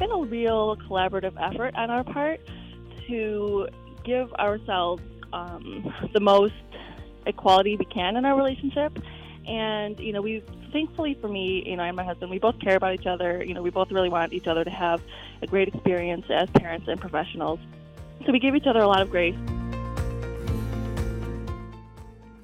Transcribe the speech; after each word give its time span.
been 0.00 0.10
a 0.10 0.22
real 0.22 0.76
collaborative 0.88 1.34
effort 1.38 1.74
on 1.76 1.90
our 1.90 2.02
part 2.02 2.40
to 3.06 3.68
give 4.02 4.32
ourselves 4.34 5.02
um, 5.32 5.94
the 6.14 6.20
most 6.20 6.54
equality 7.26 7.76
we 7.76 7.84
can 7.84 8.16
in 8.16 8.24
our 8.24 8.34
relationship. 8.34 8.98
And, 9.46 10.00
you 10.00 10.12
know, 10.12 10.22
we 10.22 10.42
thankfully 10.72 11.18
for 11.20 11.28
me, 11.28 11.64
you 11.66 11.76
know, 11.76 11.82
and 11.82 11.94
my 11.94 12.04
husband, 12.04 12.30
we 12.30 12.38
both 12.38 12.58
care 12.60 12.76
about 12.76 12.94
each 12.94 13.06
other. 13.06 13.44
You 13.44 13.52
know, 13.52 13.62
we 13.62 13.70
both 13.70 13.90
really 13.90 14.08
want 14.08 14.32
each 14.32 14.46
other 14.46 14.64
to 14.64 14.70
have 14.70 15.02
a 15.42 15.46
great 15.46 15.68
experience 15.68 16.24
as 16.30 16.48
parents 16.50 16.88
and 16.88 16.98
professionals. 16.98 17.60
So 18.24 18.32
we 18.32 18.38
give 18.38 18.56
each 18.56 18.66
other 18.66 18.80
a 18.80 18.88
lot 18.88 19.02
of 19.02 19.10
grace. 19.10 19.36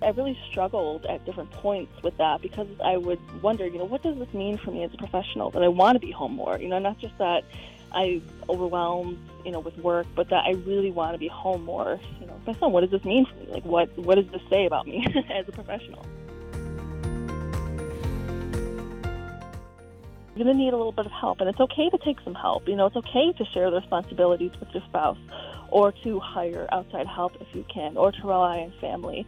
I 0.06 0.10
really 0.10 0.38
struggled 0.48 1.04
at 1.06 1.24
different 1.24 1.50
points 1.50 2.00
with 2.04 2.16
that 2.18 2.40
because 2.40 2.68
I 2.84 2.96
would 2.96 3.18
wonder, 3.42 3.66
you 3.66 3.76
know, 3.76 3.84
what 3.84 4.04
does 4.04 4.16
this 4.16 4.32
mean 4.32 4.56
for 4.56 4.70
me 4.70 4.84
as 4.84 4.94
a 4.94 4.96
professional 4.96 5.50
that 5.50 5.64
I 5.64 5.68
want 5.68 5.96
to 5.96 5.98
be 5.98 6.12
home 6.12 6.32
more? 6.32 6.56
You 6.60 6.68
know, 6.68 6.78
not 6.78 6.98
just 6.98 7.18
that 7.18 7.42
I 7.90 8.22
overwhelmed, 8.48 9.18
you 9.44 9.50
know, 9.50 9.58
with 9.58 9.76
work, 9.78 10.06
but 10.14 10.28
that 10.28 10.44
I 10.44 10.52
really 10.64 10.92
want 10.92 11.14
to 11.14 11.18
be 11.18 11.26
home 11.26 11.64
more. 11.64 11.98
You 12.20 12.26
know, 12.28 12.40
my 12.46 12.54
son, 12.54 12.70
what 12.70 12.82
does 12.82 12.92
this 12.92 13.04
mean 13.04 13.26
for 13.26 13.34
me? 13.34 13.46
Like, 13.50 13.64
what 13.64 13.98
what 13.98 14.14
does 14.14 14.28
this 14.28 14.42
say 14.48 14.64
about 14.64 14.86
me 14.86 15.04
as 15.34 15.48
a 15.48 15.52
professional? 15.52 16.06
You're 20.36 20.44
going 20.44 20.56
to 20.56 20.62
need 20.62 20.72
a 20.72 20.76
little 20.76 20.92
bit 20.92 21.06
of 21.06 21.12
help, 21.12 21.40
and 21.40 21.48
it's 21.48 21.58
okay 21.58 21.90
to 21.90 21.98
take 21.98 22.20
some 22.20 22.34
help. 22.34 22.68
You 22.68 22.76
know, 22.76 22.86
it's 22.86 22.96
okay 22.96 23.32
to 23.32 23.44
share 23.46 23.70
the 23.70 23.80
responsibilities 23.80 24.52
with 24.60 24.68
your 24.72 24.84
spouse, 24.84 25.18
or 25.70 25.90
to 26.04 26.20
hire 26.20 26.68
outside 26.70 27.06
help 27.06 27.40
if 27.40 27.48
you 27.54 27.64
can, 27.72 27.96
or 27.96 28.12
to 28.12 28.22
rely 28.22 28.58
on 28.58 28.72
family. 28.80 29.26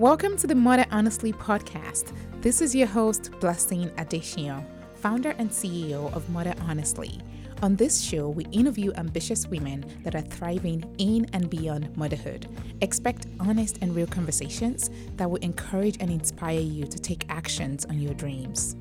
Welcome 0.00 0.38
to 0.38 0.46
the 0.46 0.54
Mother 0.54 0.86
Honestly 0.90 1.30
podcast. 1.30 2.14
This 2.40 2.62
is 2.62 2.74
your 2.74 2.86
host, 2.86 3.32
Blessing 3.38 3.90
Adesina, 3.98 4.64
founder 4.94 5.34
and 5.36 5.50
CEO 5.50 6.10
of 6.14 6.26
Mother 6.30 6.54
Honestly. 6.62 7.20
On 7.60 7.76
this 7.76 8.00
show, 8.00 8.30
we 8.30 8.46
interview 8.46 8.94
ambitious 8.94 9.46
women 9.46 9.84
that 10.02 10.14
are 10.14 10.22
thriving 10.22 10.90
in 10.96 11.26
and 11.34 11.50
beyond 11.50 11.94
motherhood. 11.98 12.48
Expect 12.80 13.26
honest 13.40 13.76
and 13.82 13.94
real 13.94 14.06
conversations 14.06 14.88
that 15.18 15.30
will 15.30 15.36
encourage 15.40 15.98
and 16.00 16.10
inspire 16.10 16.60
you 16.60 16.86
to 16.86 16.98
take 16.98 17.26
actions 17.28 17.84
on 17.84 18.00
your 18.00 18.14
dreams. 18.14 18.76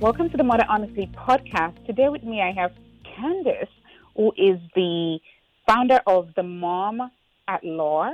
Welcome 0.00 0.30
to 0.30 0.36
the 0.36 0.42
Mother 0.42 0.64
Honestly 0.68 1.08
podcast. 1.14 1.86
Today 1.86 2.08
with 2.08 2.24
me, 2.24 2.42
I 2.42 2.50
have 2.50 2.72
Candice 3.04 3.68
who 4.16 4.32
is 4.36 4.58
the 4.74 5.18
founder 5.66 6.00
of 6.06 6.28
the 6.36 6.42
Mom 6.42 7.10
at 7.48 7.64
Law, 7.64 8.12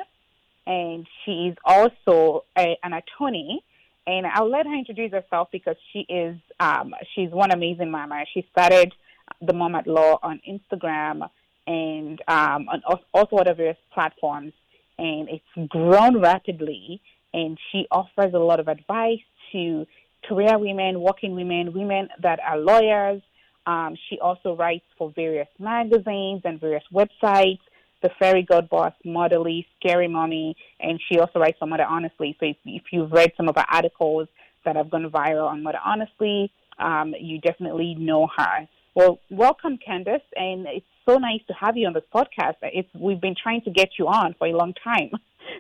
and 0.66 1.06
she 1.24 1.48
is 1.48 1.56
also 1.64 2.44
a, 2.56 2.78
an 2.82 2.92
attorney. 2.92 3.62
And 4.06 4.26
I'll 4.26 4.50
let 4.50 4.66
her 4.66 4.74
introduce 4.74 5.12
herself 5.12 5.48
because 5.52 5.76
she 5.92 6.00
is 6.00 6.36
um, 6.58 6.94
she's 7.14 7.30
one 7.30 7.52
amazing 7.52 7.90
mama. 7.90 8.24
She 8.32 8.46
started 8.50 8.92
the 9.40 9.52
Mom 9.52 9.74
at 9.74 9.86
Law 9.86 10.18
on 10.22 10.40
Instagram 10.48 11.28
and 11.66 12.20
um, 12.26 12.68
on 12.68 12.82
also 13.14 13.36
other 13.36 13.54
various 13.54 13.76
platforms, 13.92 14.52
and 14.98 15.28
it's 15.28 15.68
grown 15.68 16.20
rapidly. 16.20 17.00
And 17.32 17.58
she 17.70 17.86
offers 17.92 18.34
a 18.34 18.38
lot 18.38 18.58
of 18.58 18.66
advice 18.66 19.20
to 19.52 19.86
career 20.28 20.58
women, 20.58 21.00
working 21.00 21.34
women, 21.34 21.72
women 21.72 22.08
that 22.20 22.40
are 22.40 22.58
lawyers, 22.58 23.22
um, 23.66 23.96
she 24.08 24.18
also 24.18 24.56
writes 24.56 24.84
for 24.96 25.12
various 25.14 25.48
magazines 25.58 26.42
and 26.44 26.60
various 26.60 26.84
websites. 26.92 27.60
The 28.02 28.10
Fairygodboss, 28.20 28.94
Motherly, 29.04 29.66
Scary 29.78 30.08
Mommy, 30.08 30.56
and 30.80 30.98
she 31.10 31.18
also 31.18 31.38
writes 31.38 31.58
for 31.58 31.66
Mother 31.66 31.84
Honestly. 31.84 32.34
So 32.40 32.46
if, 32.46 32.56
if 32.64 32.84
you've 32.92 33.12
read 33.12 33.32
some 33.36 33.48
of 33.48 33.56
her 33.56 33.66
articles 33.70 34.26
that 34.64 34.76
have 34.76 34.90
gone 34.90 35.10
viral 35.10 35.46
on 35.46 35.62
Mother 35.62 35.80
Honestly, 35.84 36.50
um, 36.78 37.14
you 37.20 37.40
definitely 37.40 37.94
know 37.98 38.26
her. 38.38 38.66
Well, 38.94 39.20
welcome, 39.30 39.78
Candice, 39.86 40.22
and 40.34 40.66
it's 40.66 40.86
so 41.06 41.18
nice 41.18 41.40
to 41.48 41.54
have 41.54 41.76
you 41.76 41.86
on 41.86 41.92
this 41.92 42.02
podcast. 42.12 42.54
It's 42.62 42.88
we've 42.94 43.20
been 43.20 43.36
trying 43.40 43.60
to 43.62 43.70
get 43.70 43.90
you 43.98 44.06
on 44.08 44.34
for 44.38 44.46
a 44.46 44.52
long 44.52 44.72
time. 44.82 45.10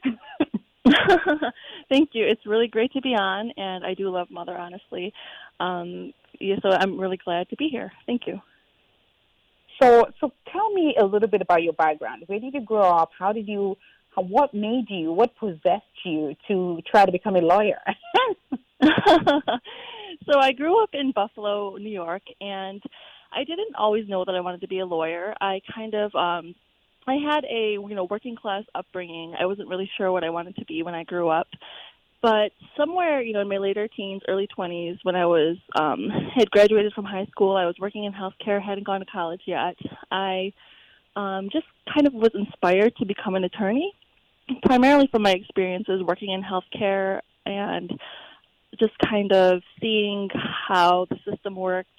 Thank 1.88 2.10
you. 2.12 2.26
It's 2.26 2.46
really 2.46 2.68
great 2.68 2.92
to 2.92 3.00
be 3.00 3.10
on, 3.10 3.52
and 3.56 3.84
I 3.84 3.94
do 3.94 4.08
love 4.08 4.30
Mother 4.30 4.56
Honestly. 4.56 5.12
Um, 5.58 6.12
so 6.62 6.70
I'm 6.70 6.98
really 6.98 7.18
glad 7.18 7.48
to 7.50 7.56
be 7.56 7.68
here. 7.68 7.92
Thank 8.06 8.26
you. 8.26 8.40
So, 9.80 10.06
so 10.20 10.32
tell 10.52 10.70
me 10.72 10.94
a 11.00 11.04
little 11.04 11.28
bit 11.28 11.40
about 11.40 11.62
your 11.62 11.72
background. 11.72 12.24
Where 12.26 12.38
did 12.38 12.54
you 12.54 12.60
grow 12.60 12.82
up? 12.82 13.10
How 13.18 13.32
did 13.32 13.48
you? 13.48 13.76
How, 14.14 14.22
what 14.22 14.52
made 14.52 14.86
you? 14.88 15.12
What 15.12 15.36
possessed 15.36 16.04
you 16.04 16.34
to 16.48 16.80
try 16.90 17.06
to 17.06 17.12
become 17.12 17.36
a 17.36 17.40
lawyer? 17.40 17.80
so 18.82 20.38
I 20.38 20.52
grew 20.52 20.82
up 20.82 20.90
in 20.92 21.12
Buffalo, 21.12 21.76
New 21.76 21.90
York, 21.90 22.22
and 22.40 22.82
I 23.32 23.44
didn't 23.44 23.76
always 23.78 24.08
know 24.08 24.24
that 24.24 24.34
I 24.34 24.40
wanted 24.40 24.62
to 24.62 24.68
be 24.68 24.80
a 24.80 24.86
lawyer. 24.86 25.34
I 25.40 25.60
kind 25.74 25.94
of 25.94 26.14
um 26.14 26.54
I 27.06 27.14
had 27.14 27.44
a 27.44 27.72
you 27.72 27.94
know 27.94 28.04
working 28.04 28.36
class 28.36 28.64
upbringing. 28.74 29.34
I 29.38 29.46
wasn't 29.46 29.68
really 29.68 29.90
sure 29.96 30.12
what 30.12 30.24
I 30.24 30.30
wanted 30.30 30.56
to 30.56 30.64
be 30.64 30.82
when 30.82 30.94
I 30.94 31.04
grew 31.04 31.28
up, 31.28 31.48
but 32.22 32.52
somewhere, 32.76 33.22
you 33.22 33.32
know, 33.32 33.40
in 33.40 33.48
my 33.48 33.58
later 33.58 33.88
teens, 33.88 34.22
early 34.28 34.48
20s, 34.56 34.98
when 35.02 35.16
I 35.16 35.26
was 35.26 35.56
um, 35.78 36.08
had 36.34 36.50
graduated 36.50 36.92
from 36.92 37.04
high 37.04 37.26
school, 37.26 37.56
I 37.56 37.66
was 37.66 37.76
working 37.78 38.04
in 38.04 38.12
healthcare, 38.12 38.62
hadn't 38.62 38.86
gone 38.86 39.00
to 39.00 39.06
college 39.06 39.42
yet. 39.46 39.76
I 40.10 40.52
um, 41.16 41.48
just 41.52 41.66
kind 41.94 42.06
of 42.06 42.12
was 42.12 42.30
inspired 42.34 42.94
to 42.96 43.06
become 43.06 43.34
an 43.34 43.44
attorney, 43.44 43.92
primarily 44.64 45.08
from 45.10 45.22
my 45.22 45.32
experiences 45.32 46.02
working 46.02 46.32
in 46.32 46.42
healthcare 46.42 47.20
and 47.46 47.90
just 48.78 48.92
kind 48.98 49.32
of 49.32 49.62
seeing 49.80 50.28
how 50.68 51.06
the 51.10 51.16
system 51.30 51.56
worked 51.56 51.90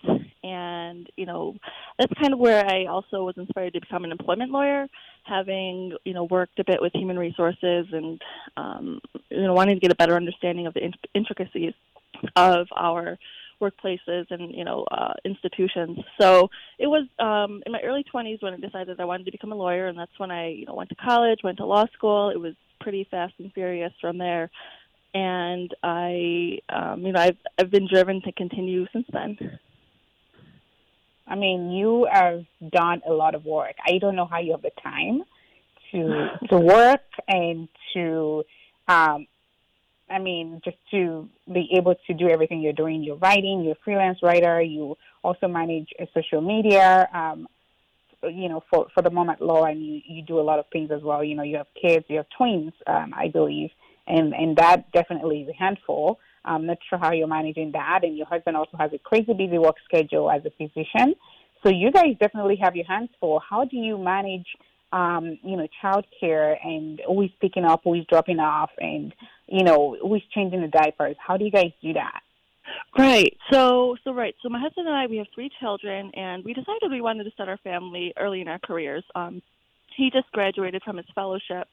and 0.43 1.09
you 1.17 1.25
know 1.25 1.55
that's 1.99 2.13
kind 2.19 2.33
of 2.33 2.39
where 2.39 2.65
I 2.65 2.85
also 2.85 3.23
was 3.23 3.35
inspired 3.37 3.73
to 3.73 3.81
become 3.81 4.03
an 4.03 4.11
employment 4.11 4.51
lawyer, 4.51 4.87
having 5.23 5.95
you 6.03 6.13
know 6.13 6.23
worked 6.25 6.59
a 6.59 6.63
bit 6.63 6.81
with 6.81 6.93
human 6.93 7.17
resources 7.17 7.87
and 7.91 8.21
um, 8.57 9.01
you 9.29 9.43
know 9.43 9.53
wanting 9.53 9.75
to 9.75 9.81
get 9.81 9.91
a 9.91 9.95
better 9.95 10.15
understanding 10.15 10.67
of 10.67 10.73
the 10.73 10.91
intricacies 11.13 11.73
of 12.35 12.67
our 12.75 13.17
workplaces 13.61 14.25
and 14.31 14.53
you 14.55 14.65
know 14.65 14.85
uh, 14.91 15.13
institutions. 15.23 15.99
So 16.19 16.49
it 16.79 16.87
was 16.87 17.05
um, 17.19 17.61
in 17.65 17.71
my 17.71 17.81
early 17.81 18.03
20s 18.13 18.41
when 18.41 18.53
I 18.53 18.57
decided 18.57 18.99
I 18.99 19.05
wanted 19.05 19.25
to 19.25 19.31
become 19.31 19.51
a 19.51 19.55
lawyer, 19.55 19.87
and 19.87 19.97
that's 19.97 20.17
when 20.17 20.31
I 20.31 20.49
you 20.49 20.65
know 20.65 20.73
went 20.73 20.89
to 20.89 20.95
college, 20.95 21.39
went 21.43 21.57
to 21.57 21.65
law 21.65 21.85
school. 21.93 22.29
It 22.29 22.39
was 22.39 22.55
pretty 22.79 23.07
fast 23.11 23.33
and 23.37 23.53
furious 23.53 23.93
from 24.01 24.17
there, 24.17 24.49
and 25.13 25.73
I 25.83 26.59
um, 26.69 27.01
you 27.01 27.11
know 27.11 27.19
I've 27.19 27.37
I've 27.57 27.71
been 27.71 27.87
driven 27.87 28.21
to 28.21 28.31
continue 28.31 28.85
since 28.93 29.05
then. 29.11 29.37
I 31.27 31.35
mean, 31.35 31.71
you 31.71 32.07
have 32.11 32.43
done 32.71 33.01
a 33.07 33.13
lot 33.13 33.35
of 33.35 33.45
work. 33.45 33.75
I 33.85 33.97
don't 33.99 34.15
know 34.15 34.25
how 34.25 34.39
you 34.39 34.51
have 34.51 34.61
the 34.61 34.71
time 34.83 35.23
to 35.91 36.27
to 36.49 36.57
work 36.57 37.01
and 37.27 37.69
to, 37.93 38.43
um, 38.89 39.27
I 40.09 40.19
mean, 40.19 40.61
just 40.65 40.77
to 40.91 41.29
be 41.51 41.69
able 41.77 41.95
to 42.07 42.13
do 42.13 42.27
everything 42.27 42.61
you're 42.61 42.73
doing. 42.73 43.01
You're 43.01 43.15
writing. 43.15 43.63
You're 43.63 43.73
a 43.73 43.83
freelance 43.83 44.19
writer. 44.21 44.61
You 44.61 44.97
also 45.23 45.47
manage 45.47 45.89
a 45.99 46.07
social 46.13 46.41
media. 46.41 47.07
Um, 47.13 47.47
you 48.23 48.49
know, 48.49 48.61
for 48.69 48.87
for 48.93 49.01
the 49.01 49.09
Mom 49.09 49.29
at 49.29 49.41
Law, 49.41 49.63
and 49.63 49.83
you 49.83 50.01
you 50.05 50.21
do 50.21 50.39
a 50.39 50.41
lot 50.41 50.59
of 50.59 50.65
things 50.71 50.91
as 50.91 51.01
well. 51.01 51.23
You 51.23 51.35
know, 51.35 51.43
you 51.43 51.57
have 51.57 51.67
kids. 51.81 52.05
You 52.09 52.17
have 52.17 52.27
twins, 52.37 52.73
um, 52.87 53.13
I 53.15 53.29
believe, 53.29 53.71
and 54.07 54.33
and 54.33 54.57
that 54.57 54.91
definitely 54.91 55.41
is 55.41 55.49
a 55.49 55.53
handful. 55.53 56.19
I'm 56.43 56.65
not 56.65 56.77
sure 56.89 56.97
how 56.97 57.11
you're 57.11 57.27
managing 57.27 57.71
that. 57.73 57.99
And 58.03 58.17
your 58.17 58.25
husband 58.25 58.57
also 58.57 58.77
has 58.77 58.91
a 58.93 58.97
crazy 58.97 59.33
busy 59.33 59.57
work 59.57 59.75
schedule 59.85 60.31
as 60.31 60.41
a 60.45 60.49
physician. 60.51 61.15
So 61.63 61.69
you 61.69 61.91
guys 61.91 62.15
definitely 62.19 62.57
have 62.61 62.75
your 62.75 62.85
hands 62.85 63.09
full. 63.19 63.39
How 63.47 63.65
do 63.65 63.77
you 63.77 63.97
manage, 63.97 64.47
um, 64.91 65.37
you 65.43 65.55
know, 65.55 65.67
childcare 65.83 66.55
and 66.63 66.99
always 67.01 67.29
picking 67.39 67.65
up, 67.65 67.81
always 67.85 68.05
dropping 68.09 68.39
off, 68.39 68.71
and 68.79 69.13
you 69.47 69.63
know, 69.63 69.97
always 70.01 70.23
changing 70.33 70.61
the 70.61 70.67
diapers? 70.67 71.15
How 71.25 71.37
do 71.37 71.45
you 71.45 71.51
guys 71.51 71.71
do 71.81 71.93
that? 71.93 72.21
Right. 72.97 73.35
So, 73.51 73.97
so 74.03 74.13
right. 74.13 74.33
So 74.41 74.49
my 74.49 74.59
husband 74.59 74.87
and 74.87 74.95
I, 74.95 75.07
we 75.07 75.17
have 75.17 75.27
three 75.35 75.49
children, 75.59 76.11
and 76.15 76.43
we 76.43 76.53
decided 76.53 76.89
we 76.89 77.01
wanted 77.01 77.25
to 77.25 77.31
start 77.31 77.49
our 77.49 77.57
family 77.57 78.13
early 78.17 78.41
in 78.41 78.47
our 78.47 78.59
careers. 78.59 79.03
Um, 79.15 79.41
he 79.95 80.09
just 80.09 80.31
graduated 80.31 80.81
from 80.83 80.97
his 80.97 81.05
fellowship 81.13 81.67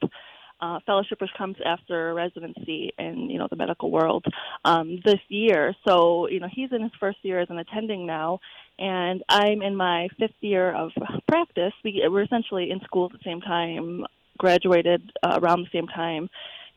uh, 0.60 0.80
fellowship 0.86 1.20
which 1.20 1.30
comes 1.36 1.56
after 1.64 2.14
residency 2.14 2.92
in 2.98 3.30
you 3.30 3.38
know 3.38 3.46
the 3.50 3.56
medical 3.56 3.90
world 3.90 4.24
um, 4.64 5.00
this 5.04 5.20
year. 5.28 5.74
So 5.86 6.28
you 6.28 6.40
know 6.40 6.48
he's 6.50 6.72
in 6.72 6.82
his 6.82 6.92
first 6.98 7.18
year 7.22 7.40
as 7.40 7.50
an 7.50 7.58
attending 7.58 8.06
now, 8.06 8.40
and 8.78 9.22
I'm 9.28 9.62
in 9.62 9.76
my 9.76 10.08
fifth 10.18 10.36
year 10.40 10.74
of 10.74 10.90
practice. 11.26 11.72
We, 11.84 12.02
we're 12.08 12.22
essentially 12.22 12.70
in 12.70 12.80
school 12.80 13.06
at 13.06 13.12
the 13.12 13.24
same 13.24 13.40
time, 13.40 14.04
graduated 14.38 15.12
uh, 15.22 15.38
around 15.40 15.62
the 15.62 15.78
same 15.78 15.86
time, 15.88 16.28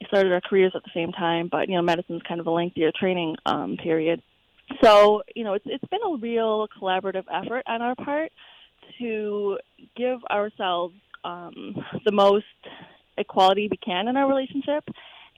started 0.07 0.31
our 0.31 0.41
careers 0.41 0.73
at 0.75 0.83
the 0.83 0.91
same 0.93 1.11
time. 1.11 1.49
But 1.51 1.69
you 1.69 1.75
know 1.75 1.81
medicine's 1.81 2.21
kind 2.27 2.39
of 2.39 2.47
a 2.47 2.51
lengthier 2.51 2.91
training 2.97 3.35
um, 3.45 3.77
period. 3.77 4.21
So 4.83 5.23
you 5.35 5.43
know 5.43 5.53
it's 5.53 5.65
it's 5.67 5.85
been 5.85 6.01
a 6.05 6.17
real 6.17 6.67
collaborative 6.79 7.25
effort 7.31 7.63
on 7.67 7.81
our 7.81 7.95
part 7.95 8.31
to 8.99 9.57
give 9.95 10.19
ourselves 10.29 10.93
um, 11.23 11.75
the 12.05 12.11
most 12.11 12.45
equality 13.17 13.67
we 13.69 13.77
can 13.77 14.07
in 14.07 14.17
our 14.17 14.27
relationship. 14.27 14.83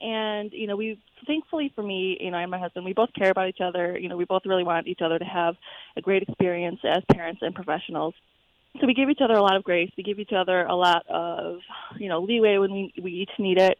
And 0.00 0.52
you 0.52 0.66
know, 0.66 0.76
we 0.76 0.98
thankfully 1.26 1.72
for 1.74 1.82
me, 1.82 2.18
you 2.20 2.30
know, 2.30 2.38
and 2.38 2.50
my 2.50 2.58
husband, 2.58 2.84
we 2.84 2.92
both 2.92 3.12
care 3.16 3.30
about 3.30 3.48
each 3.48 3.60
other. 3.60 3.98
You 3.98 4.08
know, 4.08 4.16
we 4.16 4.24
both 4.24 4.42
really 4.44 4.64
want 4.64 4.86
each 4.86 5.00
other 5.02 5.18
to 5.18 5.24
have 5.24 5.54
a 5.96 6.00
great 6.00 6.22
experience 6.22 6.80
as 6.84 7.02
parents 7.12 7.40
and 7.42 7.54
professionals. 7.54 8.14
So 8.80 8.86
we 8.86 8.94
give 8.94 9.08
each 9.08 9.20
other 9.22 9.34
a 9.34 9.42
lot 9.42 9.56
of 9.56 9.62
grace. 9.62 9.90
We 9.96 10.02
give 10.02 10.18
each 10.18 10.32
other 10.36 10.64
a 10.64 10.74
lot 10.74 11.06
of, 11.08 11.60
you 11.96 12.08
know, 12.08 12.20
leeway 12.20 12.58
when 12.58 12.72
we 12.72 12.92
we 13.00 13.12
each 13.12 13.30
need 13.38 13.58
it. 13.58 13.78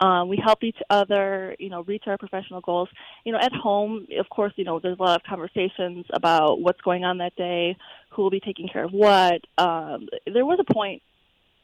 Um, 0.00 0.28
we 0.28 0.38
help 0.42 0.64
each 0.64 0.78
other, 0.88 1.54
you 1.58 1.68
know, 1.68 1.82
reach 1.82 2.04
our 2.06 2.16
professional 2.16 2.62
goals. 2.62 2.88
You 3.24 3.32
know, 3.32 3.38
at 3.38 3.52
home, 3.52 4.06
of 4.18 4.30
course, 4.30 4.54
you 4.56 4.64
know, 4.64 4.80
there's 4.80 4.98
a 4.98 5.02
lot 5.02 5.16
of 5.16 5.26
conversations 5.28 6.06
about 6.10 6.60
what's 6.60 6.80
going 6.80 7.04
on 7.04 7.18
that 7.18 7.36
day, 7.36 7.76
who 8.08 8.22
will 8.22 8.30
be 8.30 8.40
taking 8.40 8.66
care 8.66 8.84
of 8.84 8.92
what. 8.92 9.42
Um, 9.58 10.08
there 10.24 10.46
was 10.46 10.58
a 10.58 10.72
point 10.72 11.02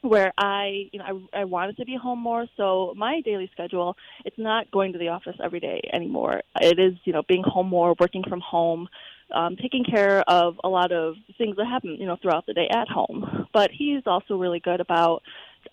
where 0.01 0.31
I, 0.37 0.89
you 0.91 0.99
know, 0.99 1.27
I, 1.33 1.41
I 1.41 1.43
wanted 1.45 1.77
to 1.77 1.85
be 1.85 1.97
home 2.01 2.19
more. 2.19 2.45
So 2.55 2.93
my 2.95 3.21
daily 3.21 3.49
schedule, 3.51 3.97
it's 4.25 4.37
not 4.37 4.69
going 4.71 4.93
to 4.93 4.99
the 4.99 5.09
office 5.09 5.35
every 5.43 5.59
day 5.59 5.81
anymore. 5.91 6.41
It 6.61 6.79
is, 6.79 6.93
you 7.03 7.13
know, 7.13 7.23
being 7.27 7.43
home 7.43 7.67
more, 7.67 7.95
working 7.99 8.23
from 8.27 8.39
home, 8.41 8.87
um, 9.33 9.55
taking 9.57 9.83
care 9.83 10.21
of 10.29 10.59
a 10.63 10.69
lot 10.69 10.91
of 10.91 11.15
things 11.37 11.55
that 11.57 11.65
happen, 11.65 11.97
you 11.99 12.05
know, 12.05 12.17
throughout 12.21 12.45
the 12.45 12.53
day 12.53 12.67
at 12.71 12.87
home. 12.87 13.47
But 13.53 13.71
he's 13.71 14.03
also 14.05 14.37
really 14.37 14.59
good 14.59 14.79
about 14.79 15.23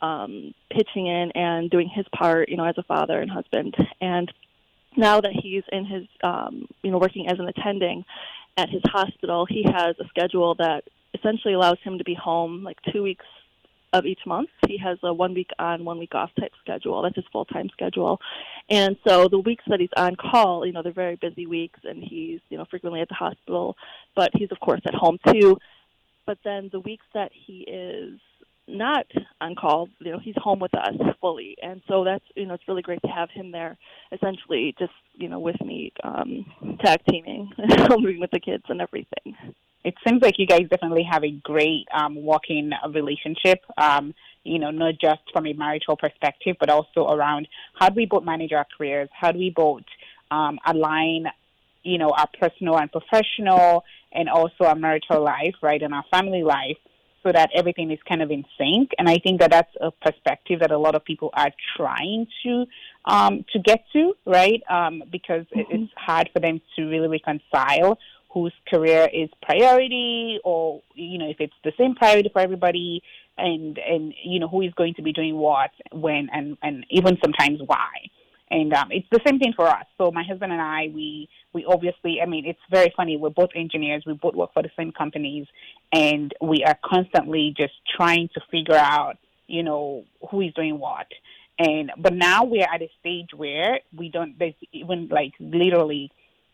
um, 0.00 0.54
pitching 0.70 1.06
in 1.06 1.30
and 1.34 1.70
doing 1.70 1.88
his 1.94 2.06
part, 2.16 2.48
you 2.48 2.56
know, 2.56 2.64
as 2.64 2.78
a 2.78 2.82
father 2.82 3.20
and 3.20 3.30
husband. 3.30 3.76
And 4.00 4.32
now 4.96 5.20
that 5.20 5.32
he's 5.32 5.62
in 5.70 5.84
his, 5.84 6.06
um, 6.22 6.66
you 6.82 6.90
know, 6.90 6.98
working 6.98 7.28
as 7.28 7.38
an 7.38 7.48
attending 7.48 8.04
at 8.56 8.70
his 8.70 8.82
hospital, 8.86 9.46
he 9.48 9.64
has 9.64 9.96
a 10.00 10.08
schedule 10.08 10.54
that 10.56 10.84
essentially 11.14 11.54
allows 11.54 11.78
him 11.82 11.98
to 11.98 12.04
be 12.04 12.14
home 12.14 12.64
like 12.64 12.78
two 12.92 13.02
weeks 13.02 13.26
of 13.94 14.04
each 14.06 14.20
month. 14.26 14.50
He 14.66 14.76
has 14.78 14.98
a 15.02 15.14
one 15.14 15.34
week 15.34 15.50
on, 15.58 15.84
one 15.84 15.98
week 15.98 16.14
off 16.14 16.30
type 16.38 16.52
schedule. 16.60 17.00
That's 17.02 17.14
his 17.14 17.24
full 17.32 17.44
time 17.44 17.68
schedule. 17.72 18.20
And 18.68 18.96
so 19.06 19.28
the 19.28 19.38
weeks 19.38 19.64
that 19.68 19.80
he's 19.80 19.90
on 19.96 20.16
call, 20.16 20.66
you 20.66 20.72
know, 20.72 20.82
they're 20.82 20.92
very 20.92 21.16
busy 21.16 21.46
weeks 21.46 21.78
and 21.84 22.02
he's, 22.02 22.40
you 22.50 22.58
know, 22.58 22.66
frequently 22.68 23.00
at 23.00 23.08
the 23.08 23.14
hospital, 23.14 23.76
but 24.16 24.30
he's 24.34 24.50
of 24.50 24.58
course 24.60 24.80
at 24.84 24.94
home 24.94 25.18
too. 25.28 25.56
But 26.26 26.38
then 26.44 26.70
the 26.72 26.80
weeks 26.80 27.06
that 27.14 27.30
he 27.32 27.60
is 27.68 28.18
not 28.66 29.06
on 29.40 29.54
call, 29.54 29.88
you 30.00 30.10
know, 30.10 30.18
he's 30.18 30.34
home 30.38 30.58
with 30.58 30.74
us 30.74 30.94
fully. 31.20 31.56
And 31.62 31.80
so 31.86 32.02
that's, 32.02 32.24
you 32.34 32.46
know, 32.46 32.54
it's 32.54 32.66
really 32.66 32.82
great 32.82 33.02
to 33.02 33.08
have 33.08 33.30
him 33.30 33.52
there 33.52 33.76
essentially 34.10 34.74
just, 34.78 34.92
you 35.12 35.28
know, 35.28 35.38
with 35.38 35.60
me, 35.60 35.92
um, 36.02 36.46
tag 36.84 37.00
teaming, 37.08 37.52
helping 37.76 38.18
with 38.18 38.30
the 38.32 38.40
kids 38.40 38.64
and 38.68 38.80
everything 38.80 39.36
it 39.84 39.94
seems 40.06 40.22
like 40.22 40.38
you 40.38 40.46
guys 40.46 40.66
definitely 40.70 41.06
have 41.10 41.22
a 41.24 41.30
great 41.30 41.86
um, 41.94 42.16
working 42.16 42.70
relationship. 42.92 43.60
Um, 43.76 44.14
you 44.42 44.58
know, 44.58 44.70
not 44.70 44.94
just 45.00 45.22
from 45.32 45.46
a 45.46 45.52
marital 45.54 45.96
perspective, 45.96 46.56
but 46.60 46.68
also 46.68 47.08
around 47.08 47.48
how 47.78 47.88
do 47.88 47.94
we 47.96 48.06
both 48.06 48.24
manage 48.24 48.52
our 48.52 48.66
careers? 48.76 49.08
How 49.18 49.32
do 49.32 49.38
we 49.38 49.50
both 49.50 49.82
um, 50.30 50.58
align, 50.66 51.26
you 51.82 51.98
know, 51.98 52.10
our 52.10 52.28
personal 52.38 52.78
and 52.78 52.90
professional, 52.90 53.84
and 54.12 54.28
also 54.28 54.64
our 54.64 54.74
marital 54.74 55.22
life, 55.22 55.54
right, 55.62 55.82
and 55.82 55.94
our 55.94 56.04
family 56.10 56.42
life, 56.42 56.76
so 57.22 57.32
that 57.32 57.50
everything 57.54 57.90
is 57.90 57.98
kind 58.06 58.22
of 58.22 58.30
in 58.30 58.44
sync. 58.58 58.90
And 58.98 59.08
I 59.08 59.18
think 59.18 59.40
that 59.40 59.50
that's 59.50 59.74
a 59.80 59.90
perspective 59.90 60.60
that 60.60 60.70
a 60.70 60.78
lot 60.78 60.94
of 60.94 61.04
people 61.04 61.30
are 61.32 61.50
trying 61.76 62.26
to 62.42 62.66
um, 63.06 63.44
to 63.52 63.58
get 63.58 63.84
to, 63.94 64.14
right? 64.26 64.62
Um, 64.68 65.02
because 65.10 65.46
mm-hmm. 65.54 65.74
it's 65.74 65.92
hard 65.96 66.28
for 66.32 66.40
them 66.40 66.60
to 66.76 66.84
really 66.84 67.08
reconcile 67.08 67.98
whose 68.34 68.52
career 68.68 69.08
is 69.12 69.30
priority 69.42 70.40
or 70.44 70.82
you 70.94 71.18
know 71.18 71.30
if 71.30 71.36
it's 71.38 71.54
the 71.62 71.72
same 71.78 71.94
priority 71.94 72.28
for 72.32 72.40
everybody 72.40 73.00
and 73.38 73.78
and 73.78 74.12
you 74.24 74.40
know 74.40 74.48
who 74.48 74.60
is 74.60 74.74
going 74.74 74.92
to 74.94 75.02
be 75.02 75.12
doing 75.12 75.36
what 75.36 75.70
when 75.92 76.28
and 76.32 76.58
and 76.62 76.84
even 76.90 77.16
sometimes 77.22 77.60
why. 77.64 77.88
And 78.50 78.72
um, 78.74 78.88
it's 78.90 79.08
the 79.10 79.20
same 79.26 79.38
thing 79.38 79.52
for 79.56 79.66
us. 79.66 79.86
So 79.98 80.12
my 80.12 80.22
husband 80.22 80.52
and 80.52 80.60
i 80.60 80.90
we 80.92 81.28
we 81.52 81.64
obviously 81.64 82.20
i 82.20 82.26
mean 82.26 82.44
it's 82.44 82.60
very 82.70 82.92
funny. 82.96 83.16
We're 83.16 83.30
both 83.30 83.50
engineers. 83.54 84.04
We 84.06 84.14
both 84.14 84.34
work 84.34 84.52
for 84.52 84.62
the 84.62 84.70
same 84.76 84.92
companies. 84.92 85.46
And 85.92 86.32
we 86.40 86.64
are 86.64 86.78
constantly 86.84 87.54
just 87.56 87.74
trying 87.96 88.28
to 88.34 88.40
figure 88.50 88.76
out 88.76 89.16
you 89.46 89.62
know 89.62 90.04
who 90.30 90.40
is 90.40 90.52
doing 90.54 90.78
what. 90.78 91.06
And 91.58 91.92
but 91.96 92.14
now 92.14 92.44
we're 92.44 92.66
at 92.72 92.82
a 92.82 92.90
stage 93.00 93.28
where 93.34 93.80
we 93.96 94.08
don't 94.08 94.38
there's 94.38 94.54
even 94.72 95.08
like 95.08 95.32
literally 95.38 96.10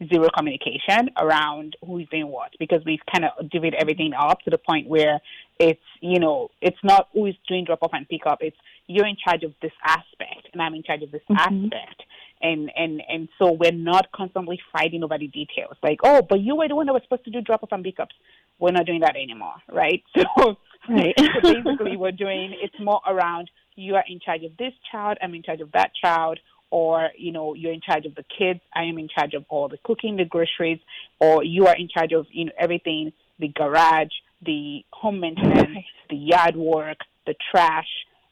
zero 0.09 0.29
communication 0.35 1.11
around 1.19 1.77
who's 1.85 2.09
doing 2.09 2.29
what 2.29 2.51
because 2.59 2.81
we've 2.87 3.01
kind 3.13 3.25
of 3.25 3.51
divided 3.51 3.75
everything 3.79 4.13
up 4.19 4.41
to 4.41 4.51
the 4.51 4.59
point 4.59 4.89
where 4.89 5.21
it's 5.59 5.81
you 6.01 6.19
know 6.19 6.49
it's 6.63 6.79
not 6.83 7.09
who's 7.13 7.37
doing 7.47 7.65
drop 7.65 7.83
off 7.83 7.91
and 7.93 8.09
pick 8.09 8.23
up 8.27 8.39
it's 8.41 8.57
you're 8.87 9.07
in 9.07 9.17
charge 9.23 9.43
of 9.43 9.53
this 9.61 9.73
aspect 9.85 10.49
and 10.53 10.63
I'm 10.63 10.75
in 10.75 10.83
charge 10.83 11.03
of 11.03 11.11
this 11.11 11.23
mm-hmm. 11.31 11.37
aspect. 11.67 12.03
And 12.43 12.73
and 12.75 13.03
and 13.07 13.29
so 13.39 13.53
we're 13.53 13.71
not 13.71 14.11
constantly 14.13 14.59
fighting 14.73 15.05
over 15.05 15.19
the 15.19 15.27
details 15.27 15.77
like 15.83 15.99
oh 16.03 16.23
but 16.23 16.41
you 16.41 16.57
were 16.57 16.69
the 16.69 16.75
one 16.75 16.87
that 16.87 16.95
was 16.95 17.03
supposed 17.03 17.25
to 17.25 17.31
do 17.31 17.43
drop 17.43 17.63
off 17.63 17.69
and 17.73 17.85
pickups 17.85 18.15
we're 18.59 18.73
not 18.73 18.87
doing 18.87 19.01
that 19.01 19.17
anymore 19.17 19.57
right? 19.71 20.03
So 20.39 20.57
right. 20.89 21.15
so 21.19 21.41
basically 21.43 21.99
we're 21.99 22.13
doing 22.13 22.55
it's 22.59 22.75
more 22.81 23.03
around 23.07 23.51
you 23.77 23.97
are 23.97 24.05
in 24.09 24.21
charge 24.21 24.43
of 24.45 24.57
this 24.57 24.73
child 24.91 25.19
I'm 25.21 25.35
in 25.35 25.43
charge 25.43 25.61
of 25.61 25.71
that 25.73 25.91
child 25.95 26.41
or 26.71 27.11
you 27.17 27.33
know 27.33 27.55
you're 27.55 27.73
in 27.73 27.81
charge 27.81 28.07
of 28.07 28.15
the 28.15 28.25
kids 28.39 28.61
i 28.75 28.85
am 28.85 28.99
in 28.99 29.09
charge 29.09 29.35
of 29.35 29.45
all 29.49 29.69
the 29.69 29.79
cooking 29.85 30.17
the 30.17 30.25
groceries 30.25 30.79
or 31.19 31.45
you 31.45 31.67
are 31.67 31.77
in 31.77 31.89
charge 31.89 32.13
of 32.13 32.27
you 32.31 32.45
know 32.45 32.53
everything 32.59 33.13
the 33.39 33.49
garage 33.49 34.13
the 34.45 34.85
home 34.93 35.21
maintenance 35.21 35.85
the 36.09 36.17
yard 36.17 36.57
work 36.57 36.99
the 37.31 37.35
trash. 37.51 37.89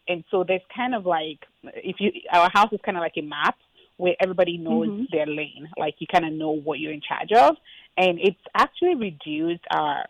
And 0.08 0.24
so 0.30 0.44
there's 0.46 0.62
kind 0.74 0.94
of 0.94 1.06
like 1.06 1.38
if 1.64 1.96
you 1.98 2.10
our 2.32 2.50
house 2.52 2.72
is 2.72 2.80
kind 2.84 2.96
of 2.96 3.02
like 3.02 3.16
a 3.16 3.22
map 3.22 3.56
where 3.96 4.14
everybody 4.20 4.56
knows 4.58 4.88
mm-hmm. 4.88 5.04
their 5.12 5.26
lane. 5.26 5.68
Like 5.76 5.96
you 5.98 6.06
kind 6.10 6.24
of 6.24 6.32
know 6.32 6.50
what 6.50 6.78
you're 6.78 6.92
in 6.92 7.02
charge 7.06 7.32
of. 7.32 7.56
And 7.96 8.18
it's 8.20 8.40
actually 8.54 8.94
reduced 8.94 9.64
our 9.70 10.06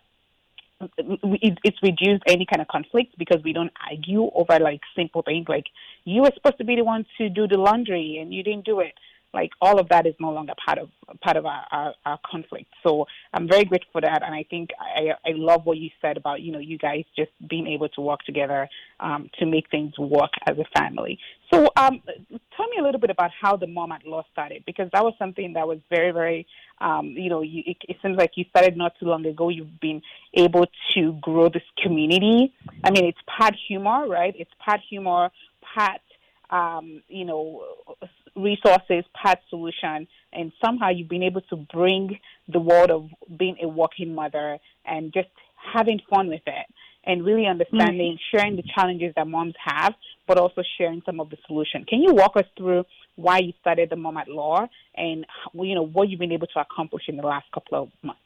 it's 0.81 1.83
reduced 1.83 2.23
any 2.27 2.47
kind 2.47 2.61
of 2.61 2.69
conflict 2.69 3.17
because 3.19 3.43
we 3.43 3.53
don't 3.53 3.73
argue 3.91 4.31
over 4.35 4.59
like 4.61 4.81
simple 4.97 5.23
things 5.23 5.47
like 5.49 5.65
you 6.05 6.23
were 6.23 6.31
supposed 6.35 6.59
to 6.59 6.65
be 6.65 6.77
the 6.77 6.85
one 6.85 7.05
to 7.17 7.29
do 7.29 7.49
the 7.49 7.57
laundry 7.57 8.19
and 8.21 8.33
you 8.33 8.43
didn't 8.43 8.65
do 8.65 8.81
it 8.81 8.93
like 9.35 9.51
all 9.61 9.79
of 9.79 9.89
that 9.91 10.07
is 10.07 10.15
no 10.19 10.31
longer 10.31 10.55
part 10.65 10.79
of 10.79 10.89
part 11.21 11.37
of 11.37 11.45
our, 11.47 11.65
our, 11.71 11.95
our 12.07 12.19
conflict. 12.29 12.69
So 12.83 13.07
I'm 13.33 13.49
very 13.49 13.65
grateful 13.65 13.91
for 13.93 14.01
that, 14.01 14.23
and 14.23 14.35
I 14.35 14.45
think 14.49 14.71
I, 14.81 15.11
I 15.25 15.33
love 15.35 15.67
what 15.67 15.79
you 15.79 15.91
said 16.01 16.17
about 16.17 16.41
you 16.41 16.53
know 16.53 16.59
you 16.59 16.79
guys 16.79 17.05
just 17.17 17.31
being 17.49 17.67
able 17.67 17.89
to 17.91 18.01
work 18.01 18.21
together 18.25 18.69
um, 19.01 19.31
to 19.39 19.47
make 19.47 19.71
things 19.71 19.99
work 19.99 20.31
as 20.47 20.57
a 20.59 20.65
family. 20.79 21.19
So 21.53 21.69
um, 21.77 22.03
tell 22.57 22.69
me 22.69 22.77
a 22.79 22.83
little 22.83 23.01
bit 23.01 23.11
about 23.11 23.31
how 23.41 23.57
the 23.57 23.67
Mom 23.67 23.93
at 23.93 24.07
Law 24.07 24.25
started, 24.33 24.65
because 24.67 24.89
that 24.93 25.05
was 25.05 25.15
something 25.19 25.53
that 25.55 25.67
was 25.67 25.79
very 25.91 26.11
very 26.11 26.47
um, 26.81 27.09
you 27.09 27.29
know 27.29 27.43
you, 27.43 27.63
it, 27.67 27.77
it 27.89 27.97
seems 28.03 28.17
like 28.17 28.33
you 28.37 28.45
started 28.51 28.77
not 28.77 28.95
too 28.99 29.07
long 29.07 29.27
ago. 29.27 29.51
You've 29.51 29.81
been 29.81 30.01
able 30.35 30.67
to 30.95 31.19
grow 31.21 31.49
this 31.49 31.63
community. 31.83 32.55
I 32.83 32.91
mean, 32.91 33.05
it's 33.05 33.19
part 33.27 33.55
humor, 33.69 34.09
right? 34.09 34.35
It's 34.39 34.51
part 34.65 34.81
humor, 34.89 35.31
part 35.75 36.01
um, 36.51 37.03
you 37.09 37.25
know, 37.25 37.63
resources, 38.39 39.05
part 39.21 39.39
solution, 39.51 40.07
and 40.33 40.53
somehow 40.65 40.91
you've 40.91 41.09
been 41.09 41.23
able 41.23 41.41
to 41.43 41.57
bring 41.57 42.19
the 42.49 42.61
world 42.61 42.91
of 42.91 43.09
being 43.39 43.57
a 43.63 43.69
working 43.69 44.15
mother 44.15 44.59
and 44.87 45.13
just 45.13 45.29
having 45.75 46.01
fun 46.11 46.29
with 46.29 46.43
it 46.47 46.67
and 47.05 47.25
really 47.25 47.47
understanding, 47.47 48.17
mm-hmm. 48.17 48.37
sharing 48.37 48.57
the 48.57 48.63
challenges 48.75 49.13
that 49.17 49.27
moms 49.27 49.55
have, 49.65 49.95
but 50.27 50.39
also 50.39 50.63
sharing 50.77 51.03
some 51.07 51.21
of 51.21 51.31
the 51.31 51.37
solution. 51.47 51.85
Can 51.85 52.03
you 52.03 52.13
walk 52.13 52.37
us 52.37 52.45
through 52.57 52.85
why 53.17 53.39
you 53.39 53.53
started 53.61 53.91
the 53.91 53.97
Mom 53.97 54.17
at 54.17 54.29
Law 54.29 54.67
and 54.95 55.25
you 55.55 55.75
know 55.75 55.87
what 55.87 56.09
you've 56.09 56.21
been 56.21 56.33
able 56.33 56.47
to 56.49 56.61
accomplish 56.61 57.05
in 57.09 57.17
the 57.17 57.23
last 57.23 57.47
couple 57.53 57.83
of 57.83 57.89
months? 58.03 58.21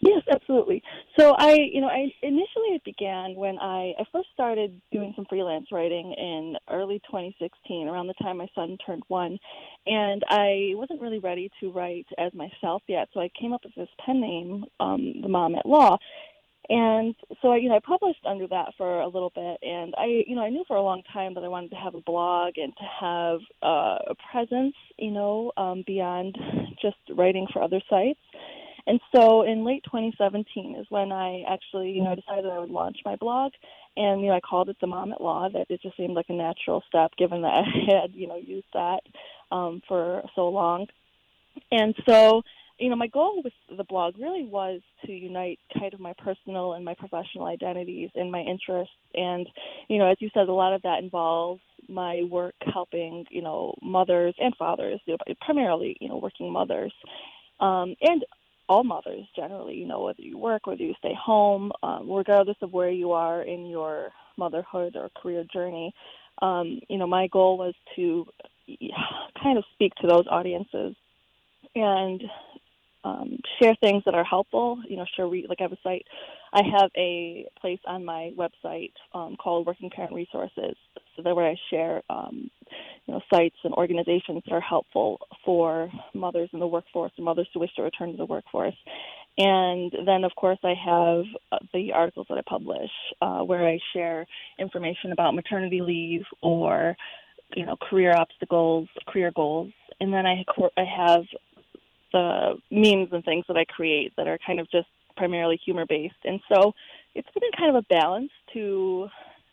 Yes, 0.00 0.22
absolutely. 0.30 0.82
So 1.18 1.34
I, 1.36 1.54
you 1.72 1.80
know, 1.80 1.88
I 1.88 2.12
initially 2.22 2.74
it 2.74 2.84
began 2.84 3.34
when 3.34 3.58
I, 3.58 3.94
I 3.98 4.04
first 4.12 4.28
started 4.32 4.80
doing 4.92 5.12
some 5.16 5.26
freelance 5.28 5.66
writing 5.72 6.14
in 6.16 6.56
early 6.70 7.00
2016, 7.10 7.88
around 7.88 8.06
the 8.06 8.14
time 8.22 8.36
my 8.38 8.46
son 8.54 8.78
turned 8.86 9.02
one, 9.08 9.38
and 9.86 10.22
I 10.28 10.72
wasn't 10.74 11.00
really 11.00 11.18
ready 11.18 11.50
to 11.60 11.72
write 11.72 12.06
as 12.16 12.32
myself 12.32 12.82
yet. 12.86 13.08
So 13.12 13.20
I 13.20 13.28
came 13.40 13.52
up 13.52 13.62
with 13.64 13.74
this 13.74 13.88
pen 14.04 14.20
name, 14.20 14.64
um, 14.78 15.14
the 15.20 15.28
Mom 15.28 15.56
at 15.56 15.66
Law, 15.66 15.98
and 16.68 17.14
so 17.40 17.52
I, 17.52 17.56
you 17.56 17.70
know, 17.70 17.76
I 17.76 17.80
published 17.80 18.24
under 18.26 18.46
that 18.48 18.74
for 18.76 19.00
a 19.00 19.08
little 19.08 19.32
bit, 19.34 19.56
and 19.62 19.94
I, 19.96 20.22
you 20.26 20.36
know, 20.36 20.42
I 20.42 20.50
knew 20.50 20.64
for 20.68 20.76
a 20.76 20.82
long 20.82 21.02
time 21.12 21.34
that 21.34 21.44
I 21.44 21.48
wanted 21.48 21.70
to 21.70 21.76
have 21.76 21.94
a 21.94 22.00
blog 22.02 22.54
and 22.58 22.74
to 22.76 22.84
have 23.00 23.40
uh, 23.62 24.10
a 24.10 24.14
presence, 24.30 24.74
you 24.98 25.10
know, 25.10 25.50
um, 25.56 25.82
beyond 25.86 26.36
just 26.82 26.96
writing 27.16 27.46
for 27.52 27.62
other 27.62 27.80
sites. 27.88 28.20
And 28.88 29.00
so 29.14 29.42
in 29.42 29.64
late 29.64 29.84
2017 29.84 30.76
is 30.80 30.86
when 30.88 31.12
I 31.12 31.44
actually, 31.48 31.90
you 31.90 32.02
know, 32.02 32.14
decided 32.14 32.46
I 32.46 32.58
would 32.58 32.70
launch 32.70 32.96
my 33.04 33.16
blog. 33.16 33.52
And, 33.96 34.22
you 34.22 34.28
know, 34.28 34.34
I 34.34 34.40
called 34.40 34.70
it 34.70 34.76
the 34.80 34.86
Mom 34.86 35.12
at 35.12 35.20
Law. 35.20 35.48
That 35.48 35.66
it 35.68 35.82
just 35.82 35.96
seemed 35.96 36.14
like 36.14 36.30
a 36.30 36.32
natural 36.32 36.82
step 36.88 37.12
given 37.18 37.42
that 37.42 37.48
I 37.64 37.92
had, 37.92 38.14
you 38.14 38.26
know, 38.26 38.36
used 38.36 38.66
that 38.72 39.00
um, 39.52 39.82
for 39.86 40.22
so 40.34 40.48
long. 40.48 40.86
And 41.70 41.94
so 42.08 42.42
you 42.78 42.88
know, 42.88 42.96
my 42.96 43.08
goal 43.08 43.42
with 43.42 43.52
the 43.76 43.84
blog 43.84 44.14
really 44.18 44.44
was 44.44 44.80
to 45.04 45.12
unite 45.12 45.58
kind 45.78 45.92
of 45.92 46.00
my 46.00 46.14
personal 46.16 46.74
and 46.74 46.84
my 46.84 46.94
professional 46.94 47.46
identities 47.46 48.10
and 48.14 48.30
my 48.30 48.40
interests. 48.40 48.94
And, 49.14 49.48
you 49.88 49.98
know, 49.98 50.08
as 50.08 50.16
you 50.20 50.30
said, 50.32 50.48
a 50.48 50.52
lot 50.52 50.72
of 50.72 50.82
that 50.82 51.02
involves 51.02 51.60
my 51.88 52.22
work 52.30 52.54
helping, 52.72 53.24
you 53.30 53.42
know, 53.42 53.74
mothers 53.82 54.34
and 54.38 54.54
fathers, 54.56 55.00
you 55.06 55.14
know, 55.14 55.34
primarily, 55.40 55.96
you 56.00 56.08
know, 56.08 56.18
working 56.18 56.52
mothers, 56.52 56.92
um, 57.60 57.96
and 58.00 58.24
all 58.68 58.84
mothers 58.84 59.26
generally, 59.34 59.74
you 59.74 59.86
know, 59.86 60.02
whether 60.02 60.22
you 60.22 60.38
work, 60.38 60.66
whether 60.66 60.82
you 60.82 60.94
stay 60.98 61.14
home, 61.20 61.72
um, 61.82 62.10
regardless 62.10 62.56
of 62.62 62.72
where 62.72 62.90
you 62.90 63.12
are 63.12 63.42
in 63.42 63.66
your 63.66 64.10
motherhood 64.36 64.96
or 64.96 65.10
career 65.20 65.44
journey. 65.52 65.92
Um, 66.42 66.80
you 66.88 66.98
know, 66.98 67.06
my 67.06 67.28
goal 67.28 67.58
was 67.58 67.74
to 67.96 68.26
kind 69.42 69.58
of 69.58 69.64
speak 69.74 69.94
to 69.96 70.06
those 70.06 70.26
audiences 70.30 70.94
and 71.74 72.22
um, 73.04 73.38
share 73.60 73.74
things 73.80 74.02
that 74.04 74.14
are 74.14 74.24
helpful. 74.24 74.78
You 74.88 74.96
know, 74.96 75.06
share 75.16 75.26
re- 75.26 75.46
like 75.48 75.60
I 75.60 75.64
have 75.64 75.72
a 75.72 75.78
site. 75.82 76.06
I 76.52 76.62
have 76.78 76.90
a 76.96 77.46
place 77.60 77.80
on 77.86 78.04
my 78.04 78.32
website 78.36 78.92
um, 79.14 79.36
called 79.36 79.66
Working 79.66 79.90
Parent 79.90 80.14
Resources, 80.14 80.76
so 81.18 81.22
that 81.24 81.34
where 81.34 81.48
I 81.48 81.56
share, 81.68 82.02
um, 82.08 82.48
you 83.06 83.14
know, 83.14 83.20
sites 83.32 83.56
and 83.64 83.74
organizations 83.74 84.42
that 84.46 84.54
are 84.54 84.60
helpful 84.60 85.18
for 85.44 85.90
mothers 86.14 86.48
in 86.52 86.60
the 86.60 86.66
workforce 86.66 87.10
or 87.18 87.24
mothers 87.24 87.48
who 87.52 87.60
wish 87.60 87.74
to 87.74 87.82
return 87.82 88.12
to 88.12 88.16
the 88.16 88.24
workforce. 88.24 88.76
And 89.36 89.92
then, 90.06 90.22
of 90.22 90.32
course, 90.36 90.58
I 90.62 90.74
have 90.74 91.24
uh, 91.50 91.58
the 91.74 91.92
articles 91.92 92.26
that 92.28 92.38
I 92.38 92.42
publish 92.48 92.90
uh, 93.20 93.40
where 93.40 93.66
I 93.66 93.80
share 93.92 94.26
information 94.60 95.10
about 95.10 95.34
maternity 95.34 95.80
leave 95.80 96.22
or, 96.40 96.96
you 97.56 97.66
know, 97.66 97.76
career 97.76 98.14
obstacles, 98.16 98.88
career 99.08 99.32
goals. 99.34 99.72
And 100.00 100.12
then 100.12 100.24
I, 100.24 100.44
I 100.76 100.84
have 100.84 101.22
the 102.12 102.54
memes 102.70 103.08
and 103.10 103.24
things 103.24 103.44
that 103.48 103.56
I 103.56 103.64
create 103.64 104.12
that 104.16 104.28
are 104.28 104.38
kind 104.46 104.60
of 104.60 104.70
just 104.70 104.86
primarily 105.16 105.58
humor 105.64 105.84
based. 105.88 106.14
And 106.24 106.40
so 106.52 106.72
it's 107.16 107.28
been 107.34 107.50
kind 107.58 107.76
of 107.76 107.84
a 107.84 107.86
balance 107.92 108.30
to 108.52 109.08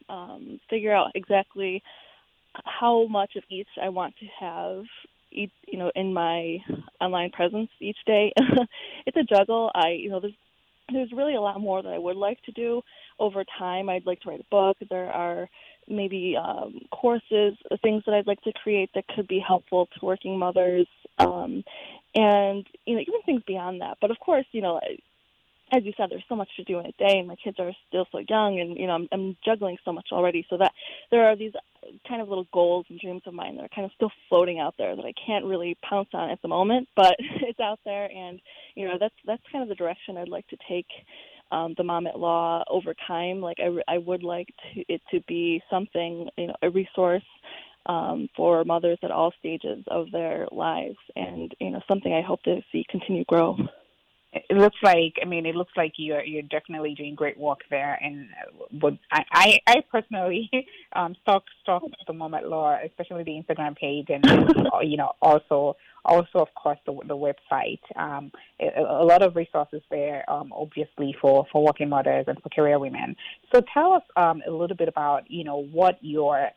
um, 0.09 0.59
figure 0.69 0.93
out 0.93 1.11
exactly 1.15 1.83
how 2.63 3.07
much 3.07 3.35
of 3.35 3.43
each 3.49 3.67
I 3.81 3.89
want 3.89 4.15
to 4.19 4.25
have 4.39 4.83
each, 5.31 5.51
you 5.67 5.77
know, 5.77 5.91
in 5.95 6.13
my 6.13 6.59
online 7.01 7.31
presence 7.31 7.69
each 7.79 7.97
day. 8.05 8.31
it's 9.05 9.17
a 9.17 9.23
juggle. 9.23 9.71
I, 9.75 9.89
you 9.89 10.09
know, 10.09 10.19
there's 10.19 10.33
there's 10.91 11.11
really 11.11 11.33
a 11.33 11.41
lot 11.41 11.59
more 11.59 11.81
that 11.81 11.93
I 11.93 11.97
would 11.97 12.15
like 12.15 12.41
to 12.43 12.51
do 12.51 12.81
over 13.19 13.43
time. 13.57 13.89
I'd 13.89 14.05
like 14.05 14.21
to 14.21 14.29
write 14.29 14.41
a 14.41 14.49
book. 14.51 14.77
There 14.89 15.11
are 15.11 15.49
maybe 15.87 16.35
um, 16.37 16.79
courses, 16.91 17.55
things 17.81 18.03
that 18.05 18.13
I'd 18.13 18.27
like 18.27 18.41
to 18.41 18.53
create 18.53 18.91
that 18.93 19.07
could 19.07 19.27
be 19.27 19.43
helpful 19.45 19.87
to 19.87 20.05
working 20.05 20.37
mothers, 20.37 20.87
um, 21.17 21.63
and 22.13 22.65
you 22.85 22.95
know 22.95 23.01
even 23.01 23.21
things 23.25 23.41
beyond 23.47 23.81
that. 23.81 23.97
But 23.99 24.11
of 24.11 24.19
course, 24.19 24.45
you 24.51 24.61
know, 24.61 24.79
as 25.75 25.83
you 25.83 25.93
said, 25.97 26.07
there's 26.09 26.23
so 26.29 26.35
much 26.35 26.49
to 26.57 26.63
do 26.63 26.79
in 26.79 26.85
a 26.85 26.91
day, 26.93 27.19
and 27.19 27.27
my 27.27 27.35
kids 27.35 27.57
are 27.59 27.71
still 27.87 28.05
so 28.11 28.19
young, 28.29 28.59
and 28.59 28.77
you 28.77 28.87
know 28.87 28.93
I'm, 28.93 29.07
I'm 29.11 29.37
juggling 29.45 29.77
so 29.83 29.91
much 29.91 30.07
already. 30.11 30.45
So 30.49 30.57
that 30.57 30.71
there 31.11 31.27
are 31.27 31.35
these 31.35 31.53
kind 32.07 32.21
of 32.21 32.29
little 32.29 32.47
goals 32.53 32.85
and 32.89 32.99
dreams 32.99 33.21
of 33.25 33.33
mine 33.33 33.55
that 33.57 33.65
are 33.65 33.75
kind 33.75 33.85
of 33.85 33.91
still 33.95 34.11
floating 34.29 34.59
out 34.59 34.75
there 34.77 34.95
that 34.95 35.05
I 35.05 35.13
can't 35.25 35.45
really 35.45 35.77
pounce 35.87 36.09
on 36.13 36.29
at 36.29 36.41
the 36.41 36.47
moment, 36.47 36.87
but 36.95 37.15
it's 37.19 37.59
out 37.59 37.79
there, 37.85 38.09
and 38.11 38.39
you 38.75 38.87
know 38.87 38.95
that's 38.99 39.15
that's 39.25 39.43
kind 39.51 39.63
of 39.63 39.69
the 39.69 39.75
direction 39.75 40.17
I'd 40.17 40.29
like 40.29 40.47
to 40.47 40.57
take 40.67 40.87
um, 41.51 41.73
the 41.77 41.83
mom 41.83 42.07
at 42.07 42.19
law 42.19 42.63
over 42.69 42.93
time. 43.07 43.41
Like 43.41 43.57
I, 43.59 43.93
I 43.93 43.97
would 43.97 44.23
like 44.23 44.47
to, 44.47 44.83
it 44.87 45.01
to 45.11 45.21
be 45.27 45.61
something, 45.69 46.29
you 46.37 46.47
know, 46.47 46.55
a 46.61 46.69
resource 46.69 47.23
um, 47.85 48.27
for 48.35 48.63
mothers 48.63 48.97
at 49.03 49.11
all 49.11 49.31
stages 49.39 49.83
of 49.87 50.11
their 50.11 50.47
lives, 50.51 50.97
and 51.15 51.53
you 51.59 51.71
know, 51.71 51.81
something 51.87 52.13
I 52.13 52.21
hope 52.21 52.41
to 52.43 52.61
see 52.71 52.85
continue 52.89 53.25
grow. 53.25 53.57
It 54.35 54.57
looks 54.57 54.75
like, 54.83 55.15
I 55.21 55.25
mean, 55.25 55.45
it 55.45 55.55
looks 55.55 55.71
like 55.77 55.93
you're 55.97 56.23
you're 56.23 56.41
definitely 56.41 56.93
doing 56.93 57.15
great 57.15 57.37
work 57.37 57.59
there, 57.69 57.97
and 58.01 58.27
would 58.81 58.99
I 59.11 59.23
I, 59.31 59.59
I 59.67 59.75
personally 59.89 60.49
um, 60.93 61.15
stalk 61.21 61.43
stalk 61.63 61.83
the 62.05 62.13
Mom 62.13 62.33
at 62.33 62.47
Law, 62.47 62.77
especially 62.85 63.23
the 63.23 63.31
Instagram 63.31 63.77
page, 63.77 64.07
and 64.09 64.25
you 64.83 64.97
know 64.97 65.11
also 65.21 65.77
also 66.03 66.39
of 66.39 66.53
course 66.53 66.79
the 66.85 66.93
the 67.07 67.15
website. 67.15 67.79
Um, 67.95 68.31
a, 68.59 68.81
a 68.81 69.05
lot 69.05 69.21
of 69.21 69.35
resources 69.35 69.81
there, 69.89 70.29
um, 70.29 70.51
obviously 70.53 71.15
for 71.21 71.45
for 71.51 71.63
working 71.63 71.89
mothers 71.89 72.25
and 72.27 72.41
for 72.41 72.49
career 72.49 72.77
women. 72.77 73.15
So 73.53 73.61
tell 73.73 73.93
us 73.93 74.03
um, 74.17 74.41
a 74.45 74.51
little 74.51 74.77
bit 74.77 74.89
about 74.89 75.31
you 75.31 75.45
know 75.45 75.63
what 75.63 75.97
your 76.01 76.49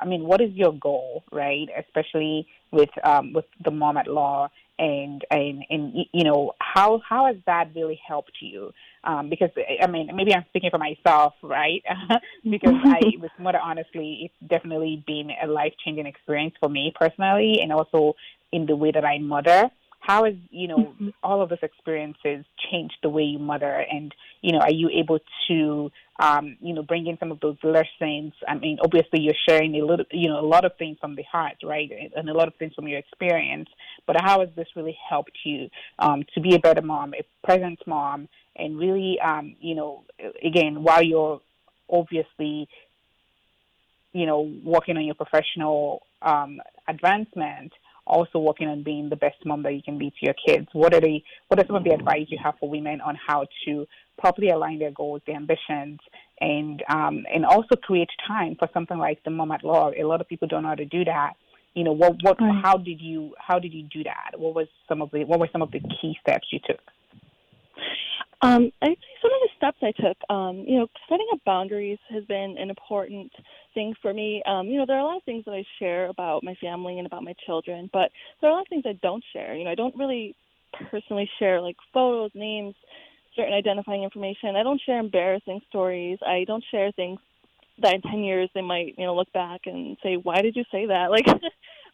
I 0.00 0.06
mean, 0.06 0.24
what 0.24 0.40
is 0.40 0.50
your 0.52 0.72
goal, 0.72 1.24
right? 1.32 1.68
Especially 1.78 2.46
with 2.72 2.90
um, 3.04 3.32
with 3.32 3.44
the 3.62 3.70
mom 3.70 3.96
at 3.96 4.06
law, 4.06 4.48
and 4.78 5.22
and 5.30 5.64
and 5.70 5.94
you 6.12 6.24
know 6.24 6.52
how 6.60 7.00
how 7.06 7.26
has 7.26 7.36
that 7.46 7.70
really 7.74 8.00
helped 8.06 8.38
you? 8.40 8.72
Um, 9.04 9.28
because 9.28 9.50
I 9.82 9.86
mean, 9.86 10.10
maybe 10.14 10.34
I'm 10.34 10.44
speaking 10.48 10.70
for 10.70 10.78
myself, 10.78 11.34
right? 11.42 11.82
because 12.50 12.74
I, 12.84 13.00
with 13.20 13.32
Mother 13.38 13.60
Honestly, 13.62 14.30
it's 14.30 14.50
definitely 14.50 15.02
been 15.06 15.30
a 15.42 15.46
life 15.46 15.74
changing 15.84 16.06
experience 16.06 16.54
for 16.60 16.68
me 16.68 16.92
personally, 16.98 17.58
and 17.62 17.72
also 17.72 18.14
in 18.52 18.66
the 18.66 18.76
way 18.76 18.90
that 18.92 19.04
I 19.04 19.18
mother 19.18 19.70
how 20.06 20.24
has 20.24 20.34
you 20.50 20.68
know 20.68 20.78
mm-hmm. 20.78 21.08
all 21.22 21.42
of 21.42 21.48
those 21.48 21.58
experiences 21.62 22.44
changed 22.70 22.96
the 23.02 23.08
way 23.08 23.22
you 23.22 23.38
mother 23.38 23.84
and 23.90 24.14
you 24.42 24.52
know 24.52 24.58
are 24.58 24.72
you 24.72 24.88
able 24.90 25.18
to 25.48 25.90
um, 26.20 26.56
you 26.60 26.74
know 26.74 26.82
bring 26.82 27.06
in 27.06 27.18
some 27.18 27.32
of 27.32 27.40
those 27.40 27.56
lessons 27.64 28.32
i 28.46 28.54
mean 28.54 28.78
obviously 28.82 29.20
you're 29.20 29.34
sharing 29.48 29.74
a 29.74 29.84
little 29.84 30.06
you 30.12 30.28
know 30.28 30.38
a 30.38 30.46
lot 30.46 30.64
of 30.64 30.76
things 30.76 30.96
from 31.00 31.16
the 31.16 31.24
heart 31.24 31.56
right? 31.64 31.90
And 32.16 32.28
a 32.28 32.34
lot 32.34 32.48
of 32.48 32.54
things 32.56 32.74
from 32.74 32.88
your 32.88 32.98
experience. 32.98 33.68
But 34.06 34.16
how 34.20 34.40
has 34.40 34.50
this 34.56 34.68
really 34.76 34.96
helped 35.08 35.38
you 35.44 35.68
um, 35.98 36.24
to 36.34 36.40
be 36.40 36.54
a 36.54 36.58
better 36.58 36.82
mom 36.82 37.14
a 37.14 37.24
present 37.46 37.80
mom? 37.86 38.28
And 38.56 38.78
really 38.78 39.18
um, 39.20 39.56
you 39.60 39.74
know 39.74 40.04
again 40.42 40.82
while 40.82 41.02
you're 41.02 41.40
obviously 41.90 42.68
you 44.12 44.26
know 44.26 44.40
working 44.62 44.96
on 44.96 45.04
your 45.04 45.14
professional 45.14 46.02
um, 46.22 46.60
advancement 46.88 47.72
also 48.06 48.38
working 48.38 48.68
on 48.68 48.82
being 48.82 49.08
the 49.08 49.16
best 49.16 49.36
mom 49.44 49.62
that 49.62 49.74
you 49.74 49.82
can 49.82 49.98
be 49.98 50.10
to 50.10 50.16
your 50.22 50.34
kids. 50.46 50.68
What 50.72 50.94
are 50.94 51.00
the 51.00 51.20
what 51.48 51.58
are 51.60 51.66
some 51.66 51.76
of 51.76 51.84
the 51.84 51.90
advice 51.90 52.26
you 52.28 52.38
have 52.42 52.54
for 52.60 52.68
women 52.68 53.00
on 53.00 53.16
how 53.26 53.46
to 53.66 53.86
properly 54.18 54.50
align 54.50 54.78
their 54.78 54.90
goals, 54.90 55.22
their 55.26 55.36
ambitions, 55.36 56.00
and 56.40 56.82
um, 56.88 57.24
and 57.32 57.44
also 57.44 57.76
create 57.76 58.08
time 58.26 58.56
for 58.58 58.68
something 58.72 58.98
like 58.98 59.22
the 59.24 59.30
mom 59.30 59.52
at 59.52 59.64
law? 59.64 59.90
A 59.98 60.04
lot 60.04 60.20
of 60.20 60.28
people 60.28 60.48
don't 60.48 60.62
know 60.62 60.70
how 60.70 60.74
to 60.74 60.84
do 60.84 61.04
that. 61.04 61.34
You 61.74 61.84
know, 61.84 61.92
what 61.92 62.16
what 62.22 62.40
right. 62.40 62.62
how 62.62 62.76
did 62.76 63.00
you 63.00 63.34
how 63.38 63.58
did 63.58 63.72
you 63.72 63.84
do 63.84 64.04
that? 64.04 64.38
What 64.38 64.54
was 64.54 64.68
some 64.88 65.02
of 65.02 65.10
the 65.10 65.24
what 65.24 65.40
were 65.40 65.48
some 65.52 65.62
of 65.62 65.70
the 65.70 65.80
key 65.80 66.16
steps 66.20 66.48
you 66.52 66.60
took? 66.66 66.80
Um, 68.44 68.70
I 68.82 68.88
some 69.22 69.32
of 69.32 69.40
the 69.40 69.48
steps 69.56 69.78
I 69.80 69.92
took, 69.92 70.18
um, 70.28 70.64
you 70.68 70.78
know, 70.78 70.86
setting 71.08 71.26
up 71.32 71.40
boundaries 71.46 71.98
has 72.10 72.24
been 72.26 72.56
an 72.58 72.68
important 72.68 73.32
thing 73.72 73.94
for 74.02 74.12
me. 74.12 74.42
Um, 74.46 74.66
you 74.66 74.76
know, 74.76 74.84
there 74.86 74.96
are 74.96 75.00
a 75.00 75.04
lot 75.04 75.16
of 75.16 75.22
things 75.24 75.46
that 75.46 75.52
I 75.52 75.64
share 75.78 76.10
about 76.10 76.44
my 76.44 76.54
family 76.56 76.98
and 76.98 77.06
about 77.06 77.22
my 77.22 77.34
children, 77.46 77.88
but 77.90 78.10
there 78.40 78.50
are 78.50 78.52
a 78.52 78.56
lot 78.56 78.62
of 78.62 78.68
things 78.68 78.84
I 78.86 78.98
don't 79.02 79.24
share. 79.32 79.56
You 79.56 79.64
know, 79.64 79.70
I 79.70 79.74
don't 79.74 79.96
really 79.96 80.36
personally 80.90 81.30
share 81.38 81.62
like 81.62 81.76
photos, 81.94 82.32
names, 82.34 82.74
certain 83.34 83.54
identifying 83.54 84.02
information. 84.02 84.56
I 84.56 84.62
don't 84.62 84.80
share 84.84 84.98
embarrassing 84.98 85.62
stories. 85.70 86.18
I 86.26 86.44
don't 86.46 86.64
share 86.70 86.92
things 86.92 87.20
that 87.80 87.94
in 87.94 88.02
10 88.02 88.24
years 88.24 88.50
they 88.54 88.60
might, 88.60 88.94
you 88.98 89.06
know, 89.06 89.14
look 89.14 89.32
back 89.32 89.62
and 89.64 89.96
say, 90.02 90.16
why 90.16 90.42
did 90.42 90.54
you 90.54 90.64
say 90.70 90.86
that? 90.86 91.10
Like, 91.10 91.26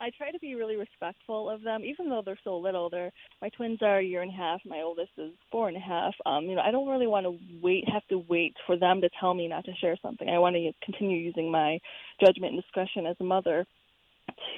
I 0.01 0.11
try 0.17 0.31
to 0.31 0.39
be 0.39 0.55
really 0.55 0.77
respectful 0.77 1.51
of 1.51 1.63
them, 1.63 1.85
even 1.85 2.09
though 2.09 2.23
they're 2.25 2.39
so 2.43 2.57
little. 2.57 2.89
They're 2.89 3.13
my 3.43 3.51
twins 3.51 3.81
are 3.83 3.99
a 3.99 4.05
year 4.05 4.23
and 4.23 4.33
a 4.33 4.37
half. 4.37 4.61
My 4.65 4.81
oldest 4.81 5.11
is 5.19 5.33
four 5.53 5.69
and 5.69 5.77
a 5.77 5.81
half. 5.81 6.15
Um, 6.25 6.47
you 6.47 6.55
know, 6.57 6.63
I 6.63 6.71
don't 6.71 6.89
really 6.89 7.07
want 7.07 7.27
to 7.27 7.39
wait, 7.61 7.89
have 7.89 8.07
to 8.09 8.25
wait 8.29 8.55
for 8.67 8.79
them 8.79 9.01
to 9.03 9.11
tell 9.21 9.35
me 9.35 9.47
not 9.47 9.65
to 9.67 9.75
share 9.75 9.97
something. 10.03 10.29
I 10.29 10.39
want 10.39 10.57
to 10.57 10.73
continue 10.85 11.19
using 11.19 11.51
my 11.51 11.79
judgment 12.25 12.55
and 12.55 12.63
discretion 12.63 13.07
as 13.07 13.17
a 13.21 13.25
mother 13.25 13.67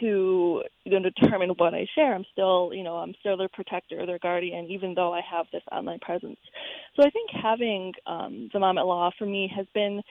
to 0.01 0.63
you 0.85 1.01
know 1.01 1.11
determine 1.11 1.51
what 1.57 1.75
I 1.75 1.87
share. 1.95 2.15
I'm 2.15 2.25
still, 2.31 2.71
you 2.73 2.85
know, 2.85 2.97
I'm 2.97 3.15
still 3.21 3.37
their 3.37 3.49
protector, 3.49 4.07
their 4.07 4.19
guardian, 4.19 4.67
even 4.67 4.95
though 4.95 5.13
I 5.13 5.21
have 5.29 5.47
this 5.53 5.63
online 5.73 5.99
presence. 6.01 6.39
So 6.95 7.03
I 7.03 7.11
think 7.11 7.31
having 7.43 7.93
um, 8.07 8.49
the 8.53 8.61
mom 8.61 8.79
at 8.79 8.87
law 8.87 9.11
for 9.19 9.27
me 9.27 9.51
has 9.57 9.67
been 9.75 10.03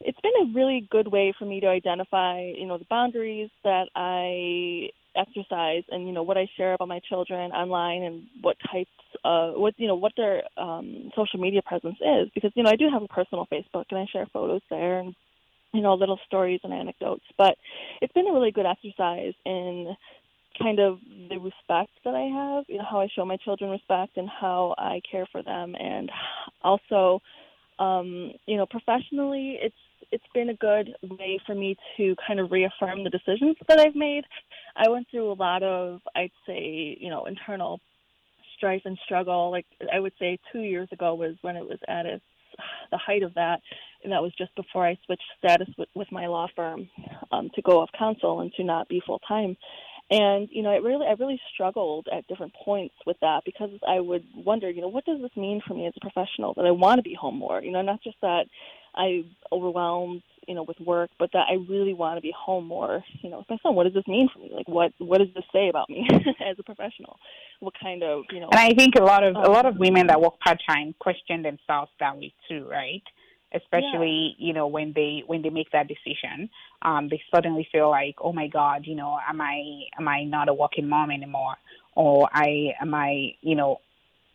it's 0.00 0.20
been 0.20 0.32
a 0.42 0.54
really 0.54 0.86
good 0.90 1.08
way 1.08 1.34
for 1.38 1.44
me 1.44 1.60
to 1.60 1.66
identify, 1.66 2.40
you 2.40 2.66
know, 2.66 2.78
the 2.78 2.86
boundaries 2.88 3.50
that 3.64 3.88
I 3.94 4.90
exercise 5.16 5.82
and 5.90 6.06
you 6.06 6.12
know 6.12 6.22
what 6.22 6.38
I 6.38 6.48
share 6.56 6.74
about 6.74 6.88
my 6.88 7.00
children 7.00 7.50
online 7.50 8.02
and 8.02 8.22
what 8.42 8.56
types 8.70 8.90
of 9.24 9.54
what 9.56 9.74
you 9.76 9.88
know 9.88 9.94
what 9.96 10.12
their 10.16 10.42
um 10.56 11.10
social 11.16 11.40
media 11.40 11.62
presence 11.62 11.96
is. 12.00 12.28
Because 12.34 12.52
you 12.54 12.62
know 12.62 12.70
I 12.70 12.76
do 12.76 12.88
have 12.92 13.02
a 13.02 13.08
personal 13.08 13.46
Facebook 13.52 13.86
and 13.90 13.98
I 13.98 14.06
share 14.12 14.26
photos 14.32 14.62
there 14.70 15.00
and 15.00 15.14
you 15.72 15.80
know 15.82 15.94
little 15.94 16.18
stories 16.26 16.60
and 16.62 16.72
anecdotes. 16.72 17.24
But 17.36 17.56
it's 18.00 18.12
been 18.12 18.28
a 18.28 18.32
really 18.32 18.52
good 18.52 18.66
exercise 18.66 19.34
in 19.44 19.96
kind 20.60 20.78
of 20.78 20.98
the 21.28 21.38
respect 21.38 21.90
that 22.04 22.14
I 22.14 22.22
have 22.22 22.64
you 22.68 22.78
know 22.78 22.86
how 22.88 23.00
I 23.00 23.08
show 23.14 23.24
my 23.24 23.36
children 23.36 23.70
respect 23.70 24.16
and 24.16 24.28
how 24.28 24.74
I 24.78 25.00
care 25.10 25.26
for 25.32 25.42
them. 25.42 25.74
And 25.74 26.10
also 26.62 27.20
um 27.78 28.32
you 28.46 28.56
know 28.56 28.66
professionally 28.66 29.58
it's 29.60 29.74
it's 30.12 30.24
been 30.34 30.50
a 30.50 30.54
good 30.54 30.94
way 31.02 31.38
for 31.46 31.54
me 31.54 31.76
to 31.96 32.14
kind 32.26 32.40
of 32.40 32.50
reaffirm 32.50 33.04
the 33.04 33.10
decisions 33.10 33.56
that 33.68 33.78
I've 33.78 33.94
made. 33.94 34.24
I 34.76 34.88
went 34.88 35.06
through 35.10 35.30
a 35.30 35.34
lot 35.34 35.62
of, 35.62 36.00
I'd 36.16 36.32
say, 36.46 36.96
you 37.00 37.10
know, 37.10 37.26
internal 37.26 37.80
strife 38.56 38.82
and 38.84 38.98
struggle. 39.04 39.50
Like 39.50 39.66
I 39.92 40.00
would 40.00 40.12
say, 40.18 40.38
two 40.52 40.60
years 40.60 40.88
ago 40.92 41.14
was 41.14 41.36
when 41.42 41.56
it 41.56 41.64
was 41.64 41.78
at 41.88 42.06
its 42.06 42.24
the 42.90 42.98
height 42.98 43.22
of 43.22 43.32
that, 43.34 43.60
and 44.02 44.12
that 44.12 44.22
was 44.22 44.32
just 44.36 44.54
before 44.54 44.86
I 44.86 44.98
switched 45.06 45.22
status 45.38 45.68
with, 45.78 45.88
with 45.94 46.10
my 46.10 46.26
law 46.26 46.48
firm 46.54 46.88
um, 47.32 47.48
to 47.54 47.62
go 47.62 47.80
of 47.80 47.88
counsel 47.98 48.40
and 48.40 48.52
to 48.54 48.64
not 48.64 48.88
be 48.88 49.00
full 49.06 49.20
time. 49.26 49.56
And 50.10 50.48
you 50.50 50.62
know, 50.62 50.70
I 50.70 50.76
really, 50.76 51.06
I 51.06 51.12
really 51.12 51.40
struggled 51.54 52.08
at 52.12 52.26
different 52.26 52.52
points 52.64 52.94
with 53.06 53.16
that 53.20 53.42
because 53.44 53.70
I 53.86 54.00
would 54.00 54.24
wonder, 54.34 54.68
you 54.68 54.80
know, 54.80 54.88
what 54.88 55.04
does 55.04 55.20
this 55.20 55.30
mean 55.36 55.60
for 55.66 55.74
me 55.74 55.86
as 55.86 55.92
a 55.96 56.00
professional? 56.00 56.52
That 56.54 56.66
I 56.66 56.72
want 56.72 56.98
to 56.98 57.02
be 57.02 57.14
home 57.14 57.38
more, 57.38 57.62
you 57.62 57.70
know, 57.70 57.82
not 57.82 58.02
just 58.02 58.16
that 58.20 58.46
I 58.96 59.22
overwhelmed, 59.52 60.22
you 60.48 60.56
know, 60.56 60.64
with 60.64 60.80
work, 60.80 61.10
but 61.16 61.30
that 61.32 61.46
I 61.48 61.54
really 61.68 61.94
want 61.94 62.16
to 62.16 62.20
be 62.20 62.34
home 62.36 62.66
more, 62.66 63.04
you 63.22 63.30
know, 63.30 63.38
with 63.38 63.50
my 63.50 63.56
son. 63.62 63.76
What 63.76 63.84
does 63.84 63.94
this 63.94 64.06
mean 64.08 64.28
for 64.32 64.40
me? 64.40 64.50
Like, 64.52 64.66
what 64.66 64.92
what 64.98 65.18
does 65.18 65.28
this 65.32 65.44
say 65.52 65.68
about 65.68 65.88
me 65.88 66.08
as 66.44 66.56
a 66.58 66.64
professional? 66.64 67.16
What 67.60 67.74
kind 67.80 68.02
of, 68.02 68.24
you 68.32 68.40
know? 68.40 68.48
And 68.50 68.58
I 68.58 68.74
think 68.74 68.94
a 68.98 69.04
lot 69.04 69.22
of 69.22 69.36
um, 69.36 69.44
a 69.44 69.48
lot 69.48 69.64
of 69.64 69.78
women 69.78 70.08
that 70.08 70.20
work 70.20 70.40
part 70.40 70.58
time 70.68 70.92
question 70.98 71.42
themselves 71.42 71.92
that 72.00 72.16
way 72.16 72.34
too, 72.48 72.66
right? 72.68 73.02
Especially 73.52 74.36
yeah. 74.38 74.46
you 74.46 74.52
know 74.52 74.66
when 74.66 74.92
they 74.92 75.22
when 75.26 75.42
they 75.42 75.50
make 75.50 75.70
that 75.72 75.88
decision 75.88 76.48
um 76.82 77.08
they 77.08 77.20
suddenly 77.34 77.66
feel 77.72 77.90
like 77.90 78.16
oh 78.20 78.32
my 78.32 78.46
god 78.46 78.86
you 78.86 78.94
know 78.94 79.18
am 79.28 79.40
i 79.40 79.82
am 79.98 80.06
i 80.08 80.22
not 80.24 80.48
a 80.48 80.54
working 80.54 80.88
mom 80.88 81.10
anymore 81.10 81.54
or 81.94 82.28
i 82.32 82.72
am 82.80 82.94
i 82.94 83.34
you 83.40 83.54
know 83.54 83.80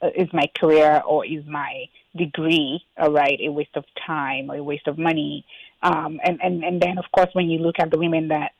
uh, 0.01 0.09
is 0.15 0.27
my 0.33 0.45
career 0.59 1.01
or 1.07 1.25
is 1.25 1.45
my 1.47 1.85
degree 2.15 2.83
all 2.97 3.11
right 3.11 3.39
a 3.41 3.49
waste 3.49 3.75
of 3.75 3.85
time 4.05 4.51
or 4.51 4.55
a 4.55 4.63
waste 4.63 4.87
of 4.87 4.97
money 4.97 5.45
um 5.81 6.19
and 6.23 6.39
and 6.43 6.63
and 6.63 6.81
then 6.81 6.97
of 6.97 7.05
course 7.11 7.29
when 7.33 7.49
you 7.49 7.59
look 7.59 7.75
at 7.79 7.91
the 7.91 7.97
women 7.97 8.27
that 8.27 8.51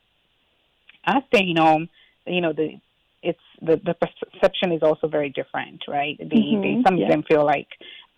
are 1.05 1.21
staying 1.27 1.57
home 1.57 1.89
you 2.25 2.41
know 2.41 2.53
the 2.53 2.79
it's 3.21 3.39
the 3.61 3.75
the 3.83 3.95
perception 3.95 4.71
is 4.71 4.83
also 4.83 5.07
very 5.07 5.29
different 5.29 5.83
right 5.87 6.17
they, 6.19 6.25
mm-hmm. 6.25 6.61
they 6.61 6.83
some 6.85 6.97
yeah. 6.97 7.05
of 7.05 7.11
them 7.11 7.23
feel 7.23 7.43
like 7.43 7.67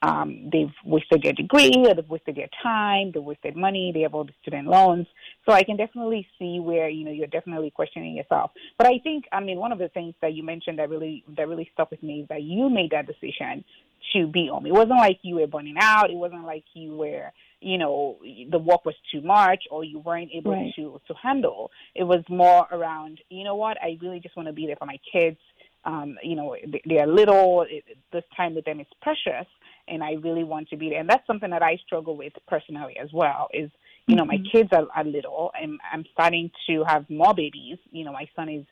um, 0.01 0.50
they've 0.51 0.74
wasted 0.86 1.24
their 1.24 1.34
degree 1.34 1.74
or 1.75 1.96
they've 1.96 2.08
wasted 2.08 2.36
their 2.36 2.50
time, 2.62 3.12
they've 3.13 3.24
wasted 3.24 3.56
money, 3.56 3.92
they 3.94 4.01
have 4.01 4.13
all 4.13 4.25
the 4.25 4.34
student 4.42 4.68
loans. 4.68 5.08
So 5.46 5.54
I 5.54 5.63
can 5.63 5.77
definitely 5.77 6.27
see 6.38 6.60
where, 6.60 6.88
you 6.89 7.04
know, 7.04 7.12
you're 7.12 7.27
definitely 7.27 7.72
questioning 7.72 8.16
yourself. 8.16 8.51
But 8.77 8.88
I 8.88 9.00
think, 9.04 9.25
I 9.32 9.39
mean, 9.39 9.58
one 9.58 9.72
of 9.72 9.80
the 9.80 9.89
things 9.89 10.13
that 10.22 10.34
you 10.34 10.44
mentioned 10.44 10.77
that 10.80 10.89
really, 10.89 11.24
that 11.36 11.48
really 11.48 11.70
stuck 11.74 11.89
with 11.89 12.04
me 12.04 12.22
is 12.22 12.27
that 12.30 12.44
you 12.44 12.70
made 12.70 12.92
that 12.92 13.08
decision 13.08 13.63
to 14.13 14.27
be 14.27 14.48
home. 14.51 14.66
It 14.66 14.74
wasn't 14.74 15.00
like 15.00 15.20
you 15.24 15.36
were 15.36 15.48
burning 15.48 15.75
out. 15.80 16.12
It 16.12 16.16
wasn't 16.16 16.46
like 16.46 16.63
you 16.74 16.96
were, 16.96 17.32
you 17.60 17.80
know, 17.80 18.20
the 18.51 18.60
work 18.60 18.86
was 18.86 18.96
too 19.12 19.22
much 19.22 19.63
or 19.72 19.84
you 19.84 20.00
weren't 20.00 20.30
able 20.34 20.51
right. 20.51 20.72
to, 20.75 21.01
to 21.08 21.13
handle. 21.16 21.72
It 21.96 22.04
was 22.04 22.24
more 22.30 22.68
around, 22.72 23.20
you 23.30 23.44
know 23.44 23.56
what, 23.56 23.77
I 23.82 23.98
really 24.01 24.20
just 24.20 24.38
want 24.38 24.48
to 24.48 24.54
be 24.54 24.68
there 24.68 24.75
for 24.75 24.86
my 24.86 25.00
kids. 25.12 25.38
Um, 25.88 26.17
you 26.22 26.36
know, 26.36 26.56
they 26.86 27.00
are 27.00 27.08
little. 27.08 27.65
This 28.13 28.24
time 28.36 28.53
with 28.53 28.65
them 28.65 28.79
is 28.79 28.88
precious 29.01 29.48
and 29.88 30.03
I 30.03 30.13
really 30.13 30.44
want 30.44 30.70
to 30.70 30.77
be 30.77 30.89
there. 30.89 31.00
And 31.00 31.10
that's 31.10 31.25
something 31.25 31.50
that 31.50 31.63
I 31.63 31.77
struggle 31.86 32.17
with 32.17 32.34
personally 32.48 32.98
as 33.01 33.10
well. 33.13 33.48
Is 33.53 33.70
you 34.08 34.15
know 34.15 34.24
mm-hmm. 34.24 34.44
my 34.44 34.50
kids 34.51 34.70
are, 34.72 34.88
are 34.96 35.03
little, 35.03 35.51
and 35.60 35.79
I'm 35.91 36.06
starting 36.12 36.51
to 36.70 36.84
have 36.88 37.10
more 37.10 37.34
babies. 37.34 37.77
You 37.91 38.06
know, 38.06 38.12
my 38.12 38.27
son 38.36 38.50
is 38.50 38.65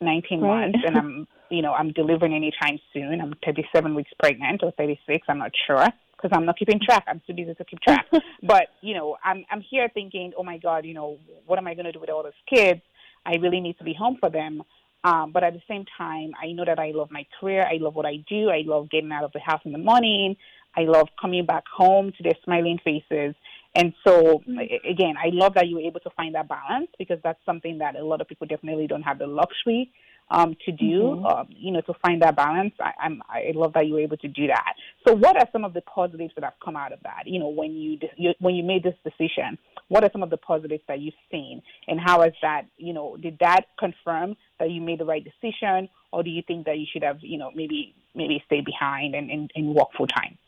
19 0.00 0.40
right. 0.40 0.60
months, 0.60 0.78
and 0.86 0.96
I'm 0.96 1.28
you 1.50 1.62
know 1.62 1.72
I'm 1.72 1.92
delivering 1.92 2.34
anytime 2.34 2.78
soon. 2.92 3.20
I'm 3.20 3.34
37 3.44 3.94
weeks 3.94 4.10
pregnant 4.18 4.62
or 4.62 4.72
36. 4.72 5.26
I'm 5.28 5.38
not 5.38 5.52
sure 5.66 5.86
because 6.16 6.36
I'm 6.36 6.44
not 6.44 6.58
keeping 6.58 6.80
track. 6.80 7.04
I'm 7.08 7.20
too 7.26 7.34
busy 7.34 7.54
to 7.54 7.64
keep 7.64 7.80
track. 7.80 8.06
but 8.42 8.68
you 8.80 8.94
know, 8.94 9.16
I'm 9.24 9.44
I'm 9.50 9.62
here 9.68 9.88
thinking, 9.92 10.32
oh 10.36 10.44
my 10.44 10.58
God, 10.58 10.84
you 10.84 10.94
know, 10.94 11.18
what 11.46 11.58
am 11.58 11.66
I 11.66 11.74
going 11.74 11.86
to 11.86 11.92
do 11.92 12.00
with 12.00 12.10
all 12.10 12.22
those 12.22 12.32
kids? 12.52 12.80
I 13.24 13.36
really 13.36 13.60
need 13.60 13.78
to 13.78 13.84
be 13.84 13.94
home 13.94 14.16
for 14.18 14.30
them. 14.30 14.62
Um, 15.04 15.32
but 15.32 15.42
at 15.42 15.52
the 15.52 15.62
same 15.68 15.84
time, 15.98 16.32
I 16.40 16.52
know 16.52 16.64
that 16.64 16.78
I 16.78 16.92
love 16.94 17.10
my 17.10 17.26
career. 17.38 17.62
I 17.62 17.78
love 17.80 17.94
what 17.94 18.06
I 18.06 18.24
do. 18.28 18.50
I 18.50 18.62
love 18.64 18.90
getting 18.90 19.10
out 19.12 19.24
of 19.24 19.32
the 19.32 19.40
house 19.40 19.60
in 19.64 19.72
the 19.72 19.78
morning. 19.78 20.36
I 20.76 20.82
love 20.82 21.08
coming 21.20 21.44
back 21.44 21.64
home 21.74 22.12
to 22.16 22.22
their 22.22 22.36
smiling 22.44 22.78
faces. 22.84 23.34
And 23.74 23.92
so, 24.06 24.42
mm-hmm. 24.48 24.58
again, 24.88 25.14
I 25.18 25.30
love 25.32 25.54
that 25.54 25.66
you 25.66 25.76
were 25.76 25.82
able 25.82 26.00
to 26.00 26.10
find 26.10 26.34
that 26.34 26.48
balance 26.48 26.88
because 26.98 27.18
that's 27.24 27.40
something 27.44 27.78
that 27.78 27.96
a 27.96 28.04
lot 28.04 28.20
of 28.20 28.28
people 28.28 28.46
definitely 28.46 28.86
don't 28.86 29.02
have 29.02 29.18
the 29.18 29.26
luxury 29.26 29.90
um, 30.32 30.56
to 30.64 30.72
do. 30.72 31.02
Mm-hmm. 31.02 31.26
Uh, 31.26 31.44
you 31.50 31.70
know, 31.70 31.82
to 31.82 31.92
find 32.04 32.22
that 32.22 32.34
balance. 32.34 32.72
I, 32.80 32.92
I'm, 32.98 33.22
I 33.28 33.52
love 33.54 33.74
that 33.74 33.86
you 33.86 33.94
were 33.94 34.00
able 34.00 34.16
to 34.16 34.28
do 34.28 34.46
that. 34.48 34.74
So, 35.06 35.14
what 35.14 35.36
are 35.36 35.46
some 35.52 35.64
of 35.64 35.74
the 35.74 35.82
positives 35.82 36.32
that 36.34 36.42
have 36.42 36.54
come 36.64 36.74
out 36.74 36.92
of 36.92 36.98
that? 37.04 37.24
You 37.26 37.38
know, 37.38 37.48
when 37.48 37.72
you, 37.72 37.98
you 38.16 38.32
when 38.40 38.54
you 38.54 38.64
made 38.64 38.82
this 38.82 38.94
decision, 39.04 39.58
what 39.88 40.02
are 40.02 40.10
some 40.10 40.22
of 40.22 40.30
the 40.30 40.38
positives 40.38 40.82
that 40.88 41.00
you've 41.00 41.14
seen, 41.30 41.62
and 41.86 42.00
how 42.00 42.22
has 42.22 42.32
that? 42.40 42.62
You 42.78 42.94
know, 42.94 43.16
did 43.16 43.38
that 43.40 43.66
confirm 43.78 44.36
that 44.58 44.70
you 44.70 44.80
made 44.80 44.98
the 45.00 45.04
right 45.04 45.22
decision, 45.22 45.88
or 46.12 46.22
do 46.22 46.30
you 46.30 46.42
think 46.46 46.66
that 46.66 46.78
you 46.78 46.86
should 46.90 47.02
have, 47.02 47.18
you 47.20 47.38
know, 47.38 47.50
maybe 47.54 47.94
maybe 48.14 48.42
stay 48.46 48.62
behind 48.62 49.14
and, 49.14 49.30
and, 49.30 49.50
and 49.54 49.74
work 49.74 49.88
full 49.96 50.06
time? 50.06 50.38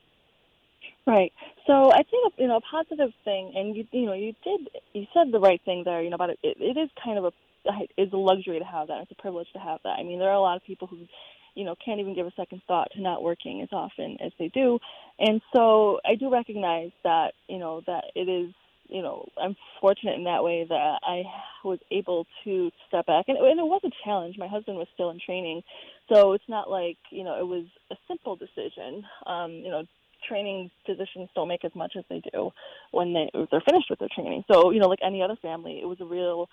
Right. 1.07 1.33
So 1.67 1.93
I 1.93 2.03
think 2.03 2.35
you 2.39 2.49
know 2.49 2.57
a 2.57 2.61
positive 2.61 3.13
thing, 3.25 3.53
and 3.55 3.77
you 3.77 3.87
you 3.93 4.07
know 4.07 4.15
you 4.15 4.35
did 4.43 4.69
you 4.95 5.07
said 5.13 5.33
the 5.33 5.41
right 5.41 5.61
thing 5.65 5.83
there. 5.85 6.03
You 6.03 6.09
know 6.09 6.15
about 6.15 6.31
it. 6.31 6.39
It, 6.43 6.57
it 6.59 6.79
is 6.79 6.89
kind 7.03 7.19
of 7.19 7.27
a 7.27 7.33
is 7.97 8.13
a 8.13 8.17
luxury 8.17 8.59
to 8.59 8.65
have 8.65 8.89
that. 8.89 9.03
It's 9.03 9.13
a 9.13 9.23
privilege 9.23 9.49
to 9.53 9.59
have 9.59 9.81
that. 9.85 9.97
I 9.99 10.03
mean, 10.03 10.19
there 10.19 10.29
are 10.29 10.35
a 10.35 10.41
lot 10.41 10.57
of 10.57 10.65
people 10.65 10.89
who 10.89 11.07
you 11.55 11.65
know 11.65 11.75
can't 11.85 12.01
even 12.01 12.15
give 12.15 12.27
a 12.27 12.33
second 12.37 12.63
thought 12.67 12.89
to 12.93 13.01
not 13.01 13.23
working 13.23 13.63
as 13.63 13.69
often 13.73 14.17
as 14.25 14.33
they 14.39 14.49
do, 14.49 14.79
and 15.19 15.41
so 15.55 16.01
I 16.05 16.15
do 16.17 16.31
recognize 16.31 16.91
that 17.05 17.33
you 17.49 17.59
know 17.59 17.83
that 17.87 18.05
it 18.15 18.29
is 18.29 18.53
you 18.89 19.03
know 19.03 19.29
I'm 19.41 19.57
fortunate 19.81 20.17
in 20.17 20.25
that 20.25 20.43
way 20.43 20.67
that 20.69 20.99
I 21.03 21.23
was 21.65 21.79
able 21.91 22.27
to 22.45 22.71
step 22.89 23.07
back, 23.07 23.27
and, 23.29 23.39
and 23.39 23.61
it 23.61 23.65
was 23.65 23.83
a 23.85 23.91
challenge. 24.05 24.37
My 24.39 24.49
husband 24.49 24.77
was 24.77 24.89
still 24.95 25.11
in 25.11 25.21
training, 25.25 25.63
so 26.13 26.33
it's 26.33 26.49
not 26.49 26.69
like 26.71 26.99
you 27.11 27.25
know 27.25 27.39
it 27.39 27.47
was 27.47 27.67
a 27.91 27.97
simple 28.09 28.37
decision. 28.37 29.05
Um, 29.27 29.53
you 29.53 29.71
know 29.71 29.85
training 30.29 30.71
physicians 30.87 31.29
don't 31.35 31.49
make 31.49 31.65
as 31.65 31.75
much 31.75 31.95
as 31.99 32.05
they 32.09 32.23
do 32.33 32.51
when 32.91 33.13
they 33.13 33.31
they're 33.51 33.63
finished 33.69 33.91
with 33.91 33.99
their 33.99 34.09
training. 34.15 34.45
So 34.51 34.71
you 34.71 34.81
know, 34.81 34.89
like 34.89 35.01
any 35.05 35.23
other 35.23 35.37
family, 35.41 35.81
it 35.83 35.87
was 35.87 36.01
a 36.01 36.05
real 36.05 36.49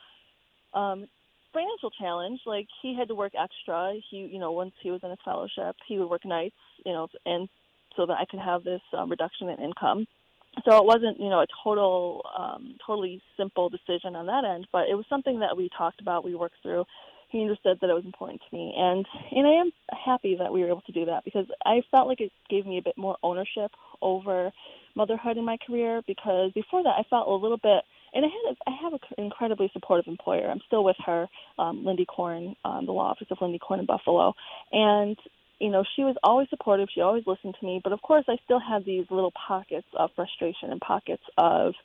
um, 0.73 1.05
financial 1.53 1.91
challenge. 1.99 2.39
Like 2.45 2.67
he 2.81 2.95
had 2.97 3.07
to 3.09 3.15
work 3.15 3.33
extra. 3.39 3.93
He 4.09 4.17
you 4.31 4.39
know 4.39 4.51
once 4.51 4.73
he 4.81 4.91
was 4.91 5.01
in 5.03 5.09
his 5.09 5.19
fellowship, 5.23 5.75
he 5.87 5.97
would 5.97 6.09
work 6.09 6.25
nights. 6.25 6.55
You 6.85 6.93
know, 6.93 7.07
and 7.25 7.47
so 7.95 8.05
that 8.05 8.17
I 8.19 8.25
could 8.25 8.39
have 8.39 8.63
this 8.63 8.81
um, 8.97 9.09
reduction 9.09 9.49
in 9.49 9.59
income. 9.59 10.07
So 10.65 10.77
it 10.77 10.83
wasn't, 10.83 11.17
you 11.17 11.29
know, 11.29 11.39
a 11.39 11.47
total, 11.63 12.25
um, 12.37 12.75
totally 12.85 13.21
simple 13.37 13.69
decision 13.69 14.17
on 14.17 14.25
that 14.25 14.43
end, 14.43 14.67
but 14.73 14.89
it 14.89 14.95
was 14.95 15.05
something 15.09 15.39
that 15.39 15.55
we 15.55 15.69
talked 15.77 16.01
about, 16.01 16.25
we 16.25 16.35
worked 16.35 16.57
through, 16.61 16.83
he 17.31 17.41
understood 17.41 17.77
that 17.79 17.89
it 17.89 17.93
was 17.93 18.05
important 18.05 18.41
to 18.41 18.55
me 18.55 18.73
and 18.77 19.05
and 19.31 19.47
I 19.47 19.53
am 19.53 19.71
happy 20.05 20.35
that 20.37 20.51
we 20.51 20.61
were 20.61 20.67
able 20.67 20.81
to 20.81 20.91
do 20.91 21.05
that 21.05 21.23
because 21.23 21.45
I 21.65 21.81
felt 21.89 22.07
like 22.07 22.19
it 22.19 22.31
gave 22.49 22.65
me 22.65 22.77
a 22.77 22.81
bit 22.81 22.97
more 22.97 23.17
ownership 23.23 23.71
over 24.01 24.51
motherhood 24.95 25.37
in 25.37 25.45
my 25.45 25.57
career 25.65 26.01
because 26.05 26.51
before 26.53 26.83
that 26.83 26.95
I 26.99 27.03
felt 27.09 27.27
a 27.27 27.33
little 27.33 27.57
bit 27.57 27.83
and 28.13 28.25
I 28.25 28.27
had 28.27 28.53
a, 28.53 28.69
I 28.69 28.83
have 28.83 28.93
an 28.93 28.99
incredibly 29.17 29.69
supportive 29.73 30.07
employer. 30.07 30.49
I'm 30.49 30.61
still 30.67 30.83
with 30.83 30.97
her, 31.05 31.27
um, 31.57 31.85
Lindy 31.85 32.05
Korn, 32.05 32.55
um, 32.65 32.85
the 32.85 32.91
law 32.91 33.11
office 33.11 33.27
of 33.31 33.37
Lindy 33.41 33.59
Korn 33.59 33.79
in 33.79 33.85
Buffalo, 33.85 34.33
and 34.71 35.17
you 35.61 35.69
know, 35.69 35.83
she 35.95 36.03
was 36.03 36.15
always 36.23 36.49
supportive. 36.49 36.89
She 36.93 37.01
always 37.01 37.23
listened 37.27 37.55
to 37.59 37.65
me. 37.65 37.79
But 37.83 37.93
of 37.93 38.01
course, 38.01 38.25
I 38.27 38.37
still 38.43 38.59
had 38.59 38.83
these 38.83 39.05
little 39.11 39.31
pockets 39.47 39.85
of 39.95 40.09
frustration 40.15 40.71
and 40.71 40.81
pockets 40.81 41.21
of, 41.37 41.75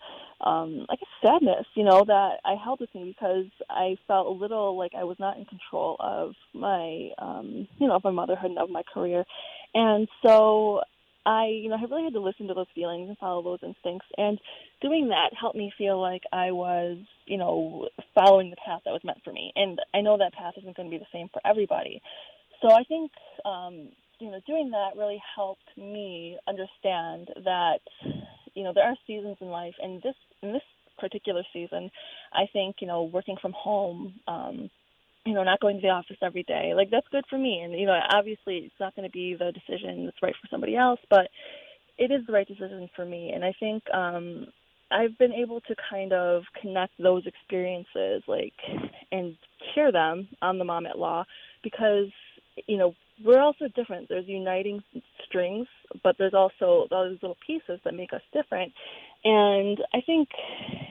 um, 0.41 0.87
I 0.89 0.97
guess, 0.97 1.09
sadness, 1.23 1.67
you 1.75 1.85
know, 1.85 2.03
that 2.07 2.39
I 2.45 2.55
held 2.63 2.81
with 2.81 2.95
me 2.95 3.05
because 3.05 3.45
I 3.69 3.97
felt 4.09 4.29
a 4.29 4.31
little 4.31 4.79
like 4.79 4.93
I 4.97 5.05
was 5.05 5.19
not 5.21 5.37
in 5.37 5.45
control 5.45 5.97
of 6.01 6.33
my, 6.55 7.11
um, 7.19 7.69
you 7.79 7.87
know, 7.87 7.97
of 7.97 8.05
my 8.05 8.11
motherhood 8.11 8.51
and 8.53 8.59
of 8.59 8.71
my 8.71 8.83
career. 8.95 9.25
And 9.75 10.09
so 10.25 10.81
I, 11.27 11.47
you 11.47 11.69
know, 11.69 11.77
I 11.77 11.85
really 11.91 12.05
had 12.05 12.15
to 12.15 12.21
listen 12.21 12.49
to 12.49 12.55
those 12.55 12.67
feelings 12.75 13.09
and 13.09 13.19
follow 13.19 13.43
those 13.43 13.59
instincts. 13.63 14.07
And 14.17 14.39
doing 14.81 15.09
that 15.09 15.31
helped 15.39 15.57
me 15.57 15.73
feel 15.77 16.01
like 16.01 16.23
I 16.33 16.53
was, 16.53 16.99
you 17.27 17.37
know, 17.37 17.89
following 18.15 18.51
the 18.51 18.57
path 18.65 18.83
that 18.85 18.93
was 18.93 19.05
meant 19.05 19.19
for 19.25 19.33
me. 19.33 19.53
And 19.57 19.79
I 19.93 20.01
know 20.01 20.17
that 20.19 20.35
path 20.35 20.55
isn't 20.57 20.77
going 20.77 20.89
to 20.89 20.97
be 20.97 20.99
the 20.99 21.13
same 21.13 21.29
for 21.33 21.43
everybody. 21.45 22.01
So 22.63 22.73
I 22.73 22.85
think 22.85 23.11
um, 23.45 23.89
you 24.19 24.31
know 24.31 24.41
doing 24.47 24.71
that 24.71 24.99
really 24.99 25.23
helped 25.35 25.77
me 25.77 26.39
understand 26.49 27.29
that 27.45 27.79
you 28.55 28.65
know 28.65 28.73
there 28.75 28.85
are 28.85 28.97
seasons 29.07 29.37
in 29.41 29.49
life, 29.49 29.75
and 29.81 30.03
this 30.03 30.15
in 30.43 30.53
this 30.53 30.63
particular 30.99 31.43
season, 31.53 31.91
I 32.33 32.47
think 32.53 32.77
you 32.81 32.87
know 32.87 33.05
working 33.05 33.37
from 33.41 33.53
home. 33.53 34.15
Um, 34.27 34.71
you 35.27 35.35
know, 35.35 35.43
not 35.43 35.61
going 35.61 35.77
to 35.77 35.83
the 35.83 35.89
office 35.89 36.17
every 36.23 36.45
day. 36.45 36.73
Like 36.75 36.91
that's 36.91 37.07
good 37.11 37.25
for 37.29 37.39
me. 37.39 37.61
And 37.61 37.79
you 37.79 37.87
know, 37.87 37.99
obviously 38.11 38.59
it's 38.59 38.81
not 38.81 38.95
going 38.97 39.09
to 39.09 39.13
be 39.13 39.37
the 39.39 39.53
decision 39.53 40.07
that's 40.07 40.23
right 40.23 40.35
for 40.41 40.49
somebody 40.51 40.77
else, 40.77 41.01
but 41.11 41.29
it 41.99 42.11
is 42.11 42.27
the 42.27 42.33
right 42.33 42.47
decision 42.47 42.89
for 42.95 43.05
me. 43.05 43.33
And 43.35 43.45
I 43.45 43.53
think 43.59 43.83
um 43.93 44.47
I've 44.91 45.19
been 45.19 45.33
able 45.33 45.61
to 45.63 45.75
kind 45.91 46.13
of 46.13 46.45
connect 46.63 46.93
those 46.99 47.27
experiences 47.27 48.23
like 48.29 48.55
and 49.11 49.37
share 49.75 49.91
them 49.91 50.29
on 50.41 50.59
the 50.59 50.65
Mom 50.65 50.87
at 50.87 50.99
Law 50.99 51.25
because 51.63 52.09
you 52.67 52.79
know, 52.79 52.95
we're 53.25 53.41
also 53.41 53.67
different. 53.75 54.09
There's 54.09 54.27
uniting 54.27 54.83
strings, 55.27 55.67
but 56.03 56.17
there's 56.19 56.35
also 56.35 56.87
those 56.91 57.19
little 57.23 57.37
pieces 57.47 57.81
that 57.85 57.95
make 57.95 58.13
us 58.13 58.23
different. 58.33 58.73
And 59.25 59.79
I 59.95 60.01
think 60.05 60.29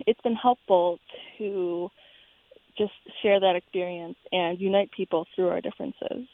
it's 0.08 0.22
been 0.22 0.36
helpful 0.36 1.00
to 1.38 1.90
just 2.78 2.94
share 3.22 3.40
that 3.40 3.56
experience 3.56 4.18
and 4.32 4.60
unite 4.60 4.92
people 4.92 5.26
through 5.36 5.50
our 5.50 5.62
differences. 5.62 6.28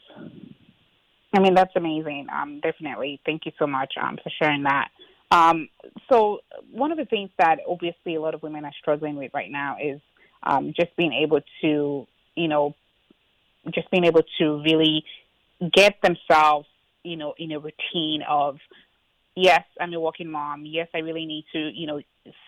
I 1.34 1.40
mean, 1.40 1.54
that's 1.54 1.74
amazing. 1.76 2.26
Um, 2.32 2.60
definitely. 2.60 3.20
Thank 3.24 3.46
you 3.46 3.52
so 3.58 3.66
much 3.66 3.94
um, 4.00 4.18
for 4.22 4.30
sharing 4.38 4.64
that. 4.64 4.88
Um, 5.30 5.68
so, 6.10 6.40
one 6.70 6.92
of 6.92 6.98
the 6.98 7.06
things 7.06 7.30
that 7.38 7.58
obviously 7.66 8.16
a 8.16 8.20
lot 8.20 8.34
of 8.34 8.42
women 8.42 8.66
are 8.66 8.72
struggling 8.80 9.16
with 9.16 9.32
right 9.32 9.50
now 9.50 9.76
is 9.82 10.00
um, 10.42 10.74
just 10.76 10.94
being 10.96 11.12
able 11.12 11.40
to, 11.62 12.06
you 12.34 12.48
know, 12.48 12.74
just 13.72 13.90
being 13.90 14.04
able 14.04 14.22
to 14.38 14.62
really 14.62 15.04
get 15.72 15.94
themselves, 16.02 16.66
you 17.02 17.16
know, 17.16 17.32
in 17.38 17.52
a 17.52 17.58
routine 17.58 18.22
of 18.28 18.58
yes, 19.36 19.64
I'm 19.80 19.92
a 19.92 20.00
working 20.00 20.30
mom. 20.30 20.64
Yes, 20.66 20.88
I 20.94 20.98
really 20.98 21.26
need 21.26 21.44
to, 21.52 21.70
you 21.74 21.86
know, 21.86 22.00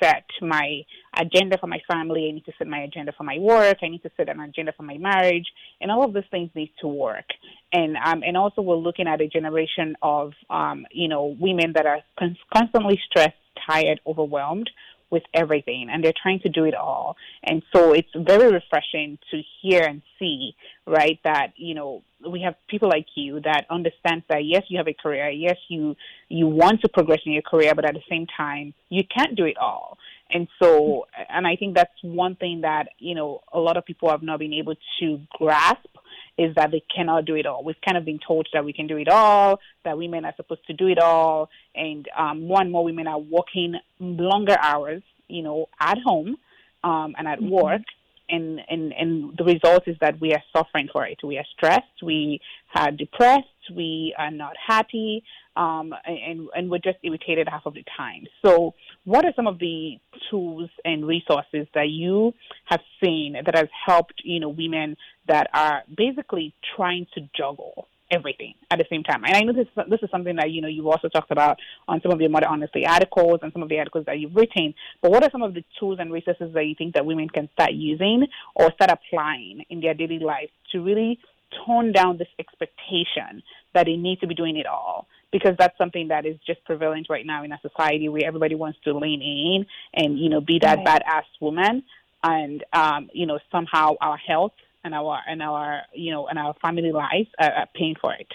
set 0.02 0.24
my 0.40 0.82
agenda 1.18 1.58
for 1.58 1.66
my 1.66 1.80
family. 1.90 2.28
I 2.28 2.32
need 2.32 2.44
to 2.44 2.52
set 2.58 2.66
my 2.66 2.80
agenda 2.80 3.12
for 3.16 3.24
my 3.24 3.38
work. 3.38 3.78
I 3.82 3.88
need 3.88 4.02
to 4.02 4.10
set 4.16 4.28
an 4.28 4.40
agenda 4.40 4.72
for 4.76 4.82
my 4.84 4.98
marriage, 4.98 5.46
and 5.80 5.90
all 5.90 6.04
of 6.04 6.12
those 6.12 6.24
things 6.30 6.50
need 6.54 6.72
to 6.80 6.88
work. 6.88 7.26
And 7.72 7.96
um, 7.96 8.22
and 8.22 8.36
also 8.36 8.62
we're 8.62 8.76
looking 8.76 9.06
at 9.08 9.20
a 9.20 9.28
generation 9.28 9.96
of, 10.02 10.32
um, 10.50 10.86
you 10.92 11.08
know, 11.08 11.36
women 11.38 11.72
that 11.74 11.86
are 11.86 12.00
constantly 12.52 13.00
stressed, 13.10 13.34
tired, 13.68 14.00
overwhelmed 14.06 14.70
with 15.10 15.22
everything 15.32 15.88
and 15.90 16.02
they're 16.02 16.12
trying 16.20 16.40
to 16.40 16.48
do 16.48 16.64
it 16.64 16.74
all. 16.74 17.16
And 17.42 17.62
so 17.74 17.92
it's 17.92 18.08
very 18.14 18.52
refreshing 18.52 19.18
to 19.30 19.42
hear 19.60 19.82
and 19.82 20.02
see, 20.18 20.54
right, 20.86 21.18
that, 21.24 21.52
you 21.56 21.74
know, 21.74 22.02
we 22.28 22.42
have 22.42 22.54
people 22.68 22.88
like 22.88 23.06
you 23.14 23.40
that 23.40 23.66
understand 23.70 24.22
that 24.28 24.44
yes, 24.44 24.62
you 24.68 24.78
have 24.78 24.88
a 24.88 24.94
career, 24.94 25.28
yes, 25.30 25.56
you 25.68 25.94
you 26.28 26.46
want 26.46 26.80
to 26.80 26.88
progress 26.88 27.20
in 27.26 27.32
your 27.32 27.42
career, 27.42 27.74
but 27.74 27.84
at 27.84 27.94
the 27.94 28.02
same 28.08 28.26
time, 28.36 28.74
you 28.88 29.02
can't 29.04 29.36
do 29.36 29.44
it 29.44 29.56
all. 29.58 29.98
And 30.30 30.48
so, 30.60 31.06
and 31.28 31.46
I 31.46 31.56
think 31.56 31.74
that's 31.74 31.92
one 32.02 32.34
thing 32.36 32.62
that 32.62 32.88
you 32.98 33.14
know 33.14 33.42
a 33.52 33.58
lot 33.58 33.76
of 33.76 33.84
people 33.84 34.08
have 34.08 34.22
not 34.22 34.38
been 34.38 34.54
able 34.54 34.74
to 35.00 35.20
grasp 35.38 35.86
is 36.36 36.54
that 36.56 36.70
they 36.70 36.82
cannot 36.94 37.24
do 37.24 37.34
it 37.36 37.46
all. 37.46 37.62
We've 37.62 37.80
kind 37.84 37.96
of 37.96 38.04
been 38.04 38.18
told 38.26 38.48
that 38.52 38.64
we 38.64 38.72
can 38.72 38.86
do 38.86 38.96
it 38.96 39.08
all, 39.08 39.60
that 39.84 39.96
women 39.96 40.24
are 40.24 40.34
supposed 40.36 40.66
to 40.66 40.72
do 40.72 40.88
it 40.88 40.98
all, 40.98 41.48
and 41.74 42.08
um, 42.16 42.46
more 42.46 42.60
and 42.60 42.72
more 42.72 42.84
women 42.84 43.06
are 43.06 43.18
working 43.18 43.74
longer 44.00 44.56
hours, 44.60 45.02
you 45.28 45.42
know, 45.42 45.68
at 45.80 45.98
home 46.04 46.36
um, 46.82 47.14
and 47.16 47.28
at 47.28 47.38
mm-hmm. 47.38 47.50
work. 47.50 47.82
And, 48.26 48.58
and 48.70 48.94
and 48.94 49.36
the 49.36 49.44
result 49.44 49.86
is 49.86 49.96
that 50.00 50.18
we 50.18 50.32
are 50.32 50.42
suffering 50.56 50.88
for 50.90 51.04
it. 51.04 51.18
We 51.22 51.36
are 51.36 51.44
stressed. 51.54 52.02
We 52.02 52.40
are 52.74 52.90
depressed. 52.90 53.44
We 53.70 54.14
are 54.18 54.30
not 54.30 54.54
happy, 54.66 55.22
um, 55.56 55.94
and 56.06 56.48
and 56.56 56.70
we're 56.70 56.78
just 56.78 56.96
irritated 57.02 57.48
half 57.50 57.66
of 57.66 57.74
the 57.74 57.84
time. 57.96 58.24
So, 58.42 58.72
what 59.04 59.26
are 59.26 59.32
some 59.36 59.46
of 59.46 59.58
the 59.58 59.98
tools 60.30 60.70
and 60.86 61.06
resources 61.06 61.66
that 61.74 61.90
you 61.90 62.32
have 62.64 62.80
seen 63.02 63.36
that 63.44 63.54
has 63.54 63.68
helped 63.86 64.22
you 64.24 64.40
know 64.40 64.48
women 64.48 64.96
that 65.26 65.48
are 65.54 65.82
basically 65.94 66.54
trying 66.76 67.06
to 67.14 67.28
juggle 67.36 67.88
everything 68.10 68.54
at 68.70 68.78
the 68.78 68.84
same 68.90 69.02
time. 69.02 69.24
And 69.24 69.34
I 69.34 69.40
know 69.40 69.52
this 69.52 69.66
this 69.88 70.00
is 70.02 70.10
something 70.10 70.36
that 70.36 70.50
you 70.50 70.60
know 70.60 70.68
you've 70.68 70.86
also 70.86 71.08
talked 71.08 71.30
about 71.30 71.58
on 71.88 72.00
some 72.02 72.12
of 72.12 72.20
your 72.20 72.30
Mother 72.30 72.48
Honestly 72.48 72.86
articles 72.86 73.40
and 73.42 73.52
some 73.52 73.62
of 73.62 73.68
the 73.68 73.78
articles 73.78 74.06
that 74.06 74.18
you've 74.18 74.36
written. 74.36 74.74
But 75.02 75.10
what 75.10 75.24
are 75.24 75.30
some 75.30 75.42
of 75.42 75.54
the 75.54 75.64
tools 75.78 75.98
and 76.00 76.12
resources 76.12 76.52
that 76.54 76.66
you 76.66 76.74
think 76.76 76.94
that 76.94 77.06
women 77.06 77.28
can 77.28 77.48
start 77.52 77.72
using 77.72 78.26
or 78.54 78.70
start 78.72 78.90
applying 78.90 79.64
in 79.70 79.80
their 79.80 79.94
daily 79.94 80.18
life 80.18 80.50
to 80.72 80.82
really 80.82 81.18
tone 81.66 81.92
down 81.92 82.18
this 82.18 82.28
expectation 82.38 83.42
that 83.74 83.86
they 83.86 83.96
need 83.96 84.20
to 84.20 84.26
be 84.26 84.34
doing 84.34 84.56
it 84.56 84.66
all? 84.66 85.06
Because 85.32 85.56
that's 85.58 85.76
something 85.78 86.08
that 86.08 86.26
is 86.26 86.36
just 86.46 86.64
prevalent 86.64 87.08
right 87.10 87.26
now 87.26 87.42
in 87.42 87.52
a 87.52 87.60
society 87.60 88.08
where 88.08 88.24
everybody 88.24 88.54
wants 88.54 88.78
to 88.84 88.96
lean 88.96 89.20
in 89.20 89.66
and 89.94 90.18
you 90.18 90.28
know 90.28 90.40
be 90.40 90.58
that 90.60 90.78
right. 90.78 91.02
badass 91.02 91.24
woman, 91.40 91.82
and 92.22 92.64
um, 92.72 93.08
you 93.12 93.26
know 93.26 93.38
somehow 93.50 93.94
our 94.00 94.16
health 94.16 94.52
and 94.84 94.94
our 94.94 95.20
and 95.26 95.42
our 95.42 95.82
you 95.92 96.12
know 96.12 96.26
and 96.28 96.38
our 96.38 96.54
family 96.62 96.92
lives 96.92 97.28
are, 97.38 97.52
are 97.52 97.68
paying 97.74 97.96
for 98.00 98.14
it. 98.14 98.28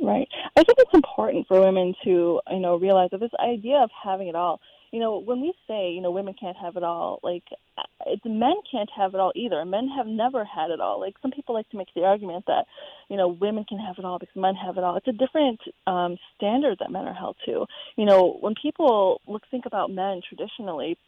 Right. 0.00 0.28
I 0.56 0.64
think 0.64 0.78
it's 0.78 0.94
important 0.94 1.46
for 1.46 1.60
women 1.60 1.94
to 2.04 2.40
you 2.50 2.60
know 2.60 2.76
realize 2.76 3.10
that 3.12 3.20
this 3.20 3.30
idea 3.38 3.76
of 3.76 3.90
having 4.04 4.28
it 4.28 4.34
all. 4.34 4.60
You 4.90 5.00
know, 5.00 5.18
when 5.18 5.40
we 5.40 5.54
say 5.66 5.92
you 5.92 6.02
know 6.02 6.10
women 6.10 6.34
can't 6.38 6.56
have 6.56 6.76
it 6.76 6.82
all, 6.82 7.20
like 7.22 7.44
uh, 7.78 7.82
it's 8.06 8.24
men 8.26 8.54
can't 8.70 8.90
have 8.94 9.14
it 9.14 9.20
all 9.20 9.32
either. 9.34 9.64
Men 9.64 9.88
have 9.96 10.06
never 10.06 10.44
had 10.44 10.70
it 10.70 10.80
all. 10.80 11.00
Like 11.00 11.14
some 11.22 11.30
people 11.30 11.54
like 11.54 11.68
to 11.70 11.78
make 11.78 11.88
the 11.94 12.02
argument 12.02 12.44
that 12.46 12.66
you 13.08 13.16
know 13.16 13.28
women 13.28 13.64
can 13.64 13.78
have 13.78 13.96
it 13.98 14.04
all 14.04 14.18
because 14.18 14.36
men 14.36 14.54
have 14.56 14.76
it 14.76 14.84
all. 14.84 14.96
It's 14.96 15.08
a 15.08 15.12
different 15.12 15.60
um, 15.86 16.18
standard 16.36 16.78
that 16.80 16.90
men 16.90 17.06
are 17.06 17.14
held 17.14 17.36
to. 17.46 17.64
You 17.96 18.04
know, 18.04 18.36
when 18.40 18.54
people 18.60 19.20
look 19.26 19.42
think 19.50 19.66
about 19.66 19.90
men 19.90 20.20
traditionally, 20.28 20.98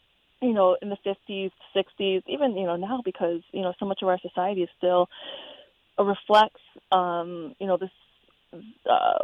you 0.44 0.52
know, 0.52 0.76
in 0.80 0.88
the 0.90 0.98
50s, 1.04 1.50
60s, 1.74 2.22
even, 2.26 2.56
you 2.56 2.66
know, 2.66 2.76
now 2.76 3.00
because, 3.04 3.40
you 3.52 3.62
know, 3.62 3.72
so 3.78 3.86
much 3.86 4.00
of 4.02 4.08
our 4.08 4.18
society 4.20 4.62
is 4.62 4.68
still 4.76 5.08
reflects, 5.98 6.60
um, 6.92 7.54
you 7.58 7.66
know, 7.66 7.76
this, 7.76 7.90
uh, 8.90 9.18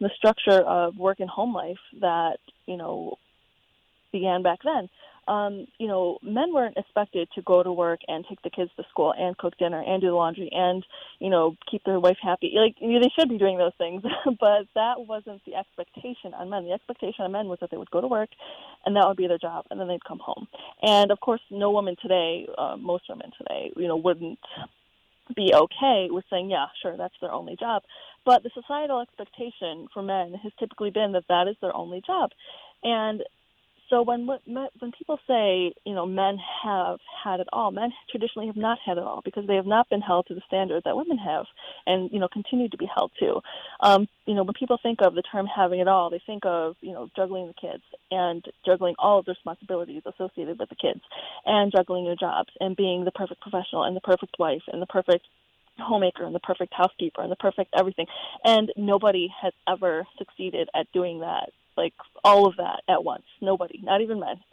the 0.00 0.10
structure 0.16 0.60
of 0.60 0.96
work 0.96 1.20
and 1.20 1.30
home 1.30 1.54
life 1.54 1.78
that, 2.00 2.38
you 2.66 2.76
know, 2.76 3.18
began 4.12 4.42
back 4.42 4.58
then 4.64 4.88
um, 5.28 5.66
you 5.78 5.86
know, 5.86 6.18
men 6.22 6.52
weren't 6.52 6.76
expected 6.76 7.28
to 7.34 7.42
go 7.42 7.62
to 7.62 7.72
work 7.72 8.00
and 8.08 8.24
take 8.28 8.42
the 8.42 8.50
kids 8.50 8.70
to 8.76 8.84
school 8.90 9.12
and 9.16 9.36
cook 9.38 9.56
dinner 9.58 9.82
and 9.82 10.00
do 10.00 10.08
the 10.08 10.14
laundry 10.14 10.50
and, 10.52 10.84
you 11.18 11.30
know, 11.30 11.56
keep 11.70 11.84
their 11.84 12.00
wife 12.00 12.16
happy. 12.22 12.52
Like, 12.54 12.76
you 12.80 12.92
know, 12.92 13.00
they 13.00 13.12
should 13.18 13.28
be 13.28 13.38
doing 13.38 13.58
those 13.58 13.72
things, 13.78 14.02
but 14.24 14.66
that 14.74 14.94
wasn't 14.98 15.44
the 15.44 15.54
expectation 15.54 16.34
on 16.34 16.50
men. 16.50 16.64
The 16.64 16.72
expectation 16.72 17.24
on 17.24 17.32
men 17.32 17.46
was 17.46 17.58
that 17.60 17.70
they 17.70 17.76
would 17.76 17.90
go 17.90 18.00
to 18.00 18.08
work 18.08 18.30
and 18.84 18.96
that 18.96 19.06
would 19.06 19.16
be 19.16 19.26
their 19.26 19.38
job 19.38 19.66
and 19.70 19.78
then 19.78 19.88
they'd 19.88 20.04
come 20.04 20.20
home. 20.20 20.48
And 20.82 21.10
of 21.10 21.20
course, 21.20 21.40
no 21.50 21.70
woman 21.70 21.96
today, 22.00 22.46
uh, 22.58 22.76
most 22.76 23.04
women 23.08 23.30
today, 23.38 23.72
you 23.76 23.88
know, 23.88 23.96
wouldn't 23.96 24.38
be 25.34 25.52
okay 25.54 26.08
with 26.10 26.24
saying, 26.30 26.50
yeah, 26.50 26.66
sure, 26.82 26.96
that's 26.96 27.14
their 27.20 27.32
only 27.32 27.56
job. 27.56 27.82
But 28.24 28.42
the 28.42 28.50
societal 28.54 29.00
expectation 29.00 29.86
for 29.92 30.02
men 30.02 30.34
has 30.42 30.52
typically 30.58 30.90
been 30.90 31.12
that 31.12 31.28
that 31.28 31.48
is 31.48 31.56
their 31.60 31.74
only 31.74 32.02
job. 32.06 32.30
And 32.82 33.22
so 33.90 34.02
when 34.02 34.26
when 34.26 34.92
people 34.96 35.18
say 35.26 35.74
you 35.84 35.94
know 35.94 36.06
men 36.06 36.38
have 36.64 36.98
had 37.24 37.40
it 37.40 37.48
all, 37.52 37.72
men 37.72 37.90
traditionally 38.10 38.46
have 38.46 38.56
not 38.56 38.78
had 38.84 38.96
it 38.96 39.02
all 39.02 39.20
because 39.24 39.46
they 39.46 39.56
have 39.56 39.66
not 39.66 39.90
been 39.90 40.00
held 40.00 40.26
to 40.26 40.34
the 40.34 40.40
standard 40.46 40.82
that 40.84 40.96
women 40.96 41.18
have, 41.18 41.44
and 41.86 42.10
you 42.12 42.20
know 42.20 42.28
continue 42.28 42.68
to 42.68 42.76
be 42.76 42.86
held 42.86 43.10
to. 43.18 43.40
Um, 43.80 44.08
you 44.26 44.34
know 44.34 44.44
when 44.44 44.54
people 44.54 44.78
think 44.82 45.00
of 45.02 45.14
the 45.14 45.22
term 45.22 45.46
having 45.46 45.80
it 45.80 45.88
all, 45.88 46.08
they 46.08 46.22
think 46.24 46.46
of 46.46 46.76
you 46.80 46.92
know 46.92 47.10
juggling 47.16 47.48
the 47.48 47.54
kids 47.54 47.82
and 48.10 48.44
juggling 48.64 48.94
all 48.98 49.18
of 49.18 49.24
the 49.24 49.32
responsibilities 49.32 50.02
associated 50.06 50.58
with 50.58 50.68
the 50.68 50.76
kids, 50.76 51.00
and 51.44 51.72
juggling 51.72 52.04
your 52.04 52.16
jobs 52.16 52.50
and 52.60 52.76
being 52.76 53.04
the 53.04 53.10
perfect 53.10 53.40
professional 53.40 53.82
and 53.82 53.96
the 53.96 54.00
perfect 54.00 54.36
wife 54.38 54.62
and 54.72 54.80
the 54.80 54.86
perfect 54.86 55.26
homemaker 55.78 56.24
and 56.24 56.34
the 56.34 56.40
perfect 56.40 56.72
housekeeper 56.74 57.22
and 57.22 57.32
the 57.32 57.36
perfect 57.36 57.74
everything. 57.76 58.06
And 58.44 58.70
nobody 58.76 59.28
has 59.42 59.52
ever 59.68 60.06
succeeded 60.18 60.68
at 60.74 60.86
doing 60.92 61.20
that 61.20 61.50
like 61.80 61.94
all 62.24 62.46
of 62.46 62.56
that 62.56 62.82
at 62.88 63.02
once. 63.02 63.24
Nobody, 63.40 63.80
not 63.82 64.00
even 64.00 64.20
men. 64.20 64.36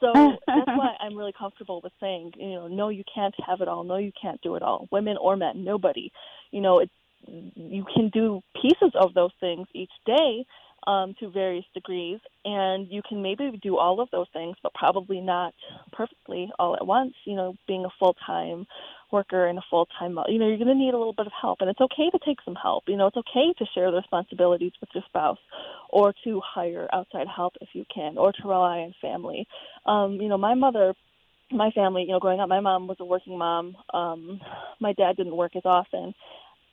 so 0.00 0.12
that's 0.14 0.66
why 0.66 0.96
I'm 1.00 1.16
really 1.16 1.34
comfortable 1.38 1.80
with 1.82 1.92
saying, 2.00 2.32
you 2.36 2.54
know, 2.54 2.68
no, 2.68 2.88
you 2.88 3.04
can't 3.12 3.34
have 3.46 3.60
it 3.60 3.68
all. 3.68 3.84
No, 3.84 3.96
you 3.96 4.12
can't 4.20 4.40
do 4.40 4.54
it 4.56 4.62
all. 4.62 4.88
Women 4.90 5.16
or 5.20 5.36
men, 5.36 5.64
nobody. 5.64 6.10
You 6.50 6.60
know, 6.60 6.78
it, 6.80 6.90
you 7.26 7.84
can 7.94 8.08
do 8.08 8.42
pieces 8.60 8.92
of 8.94 9.14
those 9.14 9.32
things 9.40 9.68
each 9.74 9.92
day 10.06 10.44
um, 10.86 11.14
to 11.20 11.30
various 11.30 11.64
degrees, 11.74 12.18
and 12.44 12.90
you 12.90 13.02
can 13.08 13.22
maybe 13.22 13.58
do 13.62 13.76
all 13.78 14.00
of 14.00 14.08
those 14.10 14.26
things, 14.32 14.56
but 14.62 14.74
probably 14.74 15.20
not 15.20 15.54
perfectly 15.92 16.50
all 16.58 16.74
at 16.76 16.86
once. 16.86 17.14
You 17.24 17.36
know, 17.36 17.54
being 17.66 17.84
a 17.84 17.94
full 17.98 18.16
time 18.26 18.66
worker 19.10 19.46
and 19.46 19.58
a 19.58 19.62
full 19.68 19.86
time, 19.98 20.18
you 20.28 20.38
know, 20.38 20.48
you're 20.48 20.56
going 20.56 20.68
to 20.68 20.74
need 20.74 20.94
a 20.94 20.98
little 20.98 21.12
bit 21.12 21.26
of 21.26 21.32
help, 21.40 21.60
and 21.60 21.70
it's 21.70 21.80
okay 21.80 22.10
to 22.10 22.18
take 22.24 22.38
some 22.44 22.54
help. 22.54 22.84
You 22.88 22.96
know, 22.96 23.06
it's 23.06 23.16
okay 23.16 23.52
to 23.58 23.66
share 23.74 23.90
the 23.90 23.98
responsibilities 23.98 24.72
with 24.80 24.90
your 24.94 25.04
spouse, 25.06 25.38
or 25.90 26.14
to 26.24 26.40
hire 26.44 26.88
outside 26.92 27.26
help 27.28 27.54
if 27.60 27.68
you 27.74 27.84
can, 27.94 28.18
or 28.18 28.32
to 28.32 28.48
rely 28.48 28.78
on 28.80 28.94
family. 29.00 29.46
Um, 29.86 30.14
you 30.20 30.28
know, 30.28 30.38
my 30.38 30.54
mother 30.54 30.94
my 31.52 31.70
family, 31.70 32.02
you 32.02 32.08
know, 32.08 32.18
growing 32.18 32.40
up, 32.40 32.48
my 32.48 32.60
mom 32.60 32.86
was 32.86 32.96
a 33.00 33.04
working 33.04 33.38
mom. 33.38 33.76
Um, 33.92 34.40
my 34.80 34.92
dad 34.94 35.16
didn't 35.16 35.36
work 35.36 35.54
as 35.54 35.62
often, 35.64 36.14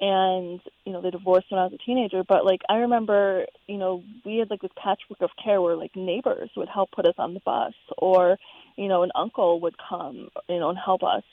and 0.02 0.62
you 0.86 0.94
know 0.94 1.02
they 1.02 1.10
divorced 1.10 1.48
when 1.50 1.60
I 1.60 1.66
was 1.66 1.74
a 1.74 1.86
teenager. 1.86 2.24
But 2.28 2.46
like 2.46 2.62
I 2.70 2.76
remember, 2.78 3.46
you 3.68 3.78
know, 3.78 4.04
we 4.26 4.38
had 4.38 4.50
like 4.50 4.62
this 4.62 4.72
patchwork 4.82 5.22
of 5.22 5.30
care 5.44 5.62
where 5.62 5.76
like 5.76 5.96
neighbors 5.96 6.50
would 6.56 6.70
help 6.70 6.92
put 6.92 7.06
us 7.06 7.16
on 7.18 7.34
the 7.34 7.42
bus, 7.42 7.74
or 7.98 8.38
you 8.78 8.88
know, 8.88 9.04
an 9.04 9.12
uncle 9.16 9.60
would 9.62 9.76
come, 9.78 10.30
you 10.48 10.60
know, 10.60 10.70
and 10.70 10.78
help 10.78 11.04
us, 11.04 11.24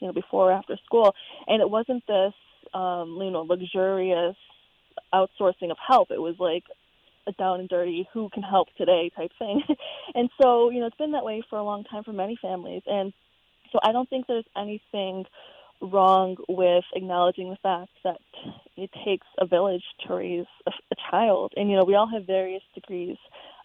you 0.00 0.06
know, 0.06 0.12
before 0.12 0.50
or 0.50 0.52
after 0.52 0.76
school. 0.84 1.14
And 1.46 1.60
it 1.60 1.68
wasn't 1.68 2.06
this, 2.06 2.32
um, 2.72 3.18
you 3.20 3.30
know, 3.30 3.42
luxurious 3.42 4.36
outsourcing 5.12 5.70
of 5.70 5.76
help. 5.86 6.10
It 6.10 6.20
was 6.20 6.36
like 6.38 6.64
a 7.26 7.32
down 7.32 7.60
and 7.60 7.68
dirty 7.68 8.08
who 8.12 8.30
can 8.32 8.42
help 8.42 8.68
today 8.76 9.10
type 9.14 9.30
thing. 9.38 9.62
and 10.14 10.30
so, 10.40 10.70
you 10.70 10.80
know, 10.80 10.86
it's 10.86 10.96
been 10.96 11.12
that 11.12 11.24
way 11.24 11.42
for 11.48 11.58
a 11.58 11.64
long 11.64 11.84
time 11.84 12.04
for 12.04 12.12
many 12.12 12.38
families. 12.40 12.82
And 12.86 13.12
so 13.70 13.78
I 13.82 13.92
don't 13.92 14.08
think 14.08 14.26
there's 14.26 14.46
anything 14.56 15.24
wrong 15.80 16.36
with 16.48 16.84
acknowledging 16.94 17.50
the 17.50 17.56
fact 17.62 17.90
that 18.04 18.18
it 18.76 18.90
takes 19.04 19.26
a 19.38 19.46
village 19.46 19.84
to 20.06 20.14
raise 20.14 20.46
a, 20.66 20.70
a 20.70 20.96
child. 21.10 21.52
And, 21.56 21.70
you 21.70 21.76
know, 21.76 21.84
we 21.84 21.94
all 21.94 22.08
have 22.08 22.26
various 22.26 22.62
degrees 22.74 23.16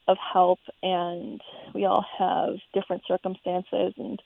of 0.07 0.17
help 0.33 0.59
and 0.81 1.39
we 1.73 1.85
all 1.85 2.05
have 2.19 2.55
different 2.73 3.01
circumstances 3.07 3.93
and 3.97 4.21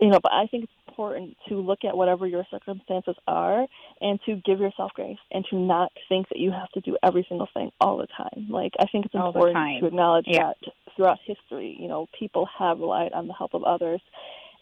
you 0.00 0.08
know 0.08 0.18
but 0.20 0.32
i 0.32 0.48
think 0.48 0.64
it's 0.64 0.72
important 0.88 1.36
to 1.48 1.54
look 1.60 1.84
at 1.84 1.96
whatever 1.96 2.26
your 2.26 2.44
circumstances 2.50 3.14
are 3.26 3.66
and 4.00 4.18
to 4.26 4.36
give 4.44 4.58
yourself 4.60 4.90
grace 4.94 5.18
and 5.30 5.44
to 5.48 5.56
not 5.56 5.90
think 6.08 6.28
that 6.28 6.38
you 6.38 6.50
have 6.50 6.68
to 6.70 6.80
do 6.80 6.96
every 7.02 7.24
single 7.28 7.48
thing 7.54 7.70
all 7.80 7.96
the 7.96 8.06
time. 8.08 8.48
Like 8.50 8.72
I 8.78 8.86
think 8.86 9.06
it's 9.06 9.14
All 9.14 9.28
important 9.28 9.80
to 9.80 9.86
acknowledge 9.86 10.26
Yeah. 10.26 10.52
that 10.62 10.72
throughout 10.94 11.18
history, 11.24 11.76
you 11.78 11.88
know, 11.88 12.08
people 12.18 12.46
have 12.58 12.78
relied 12.80 13.12
on 13.12 13.26
the 13.26 13.32
help 13.32 13.54
of 13.54 13.64
others 13.64 14.00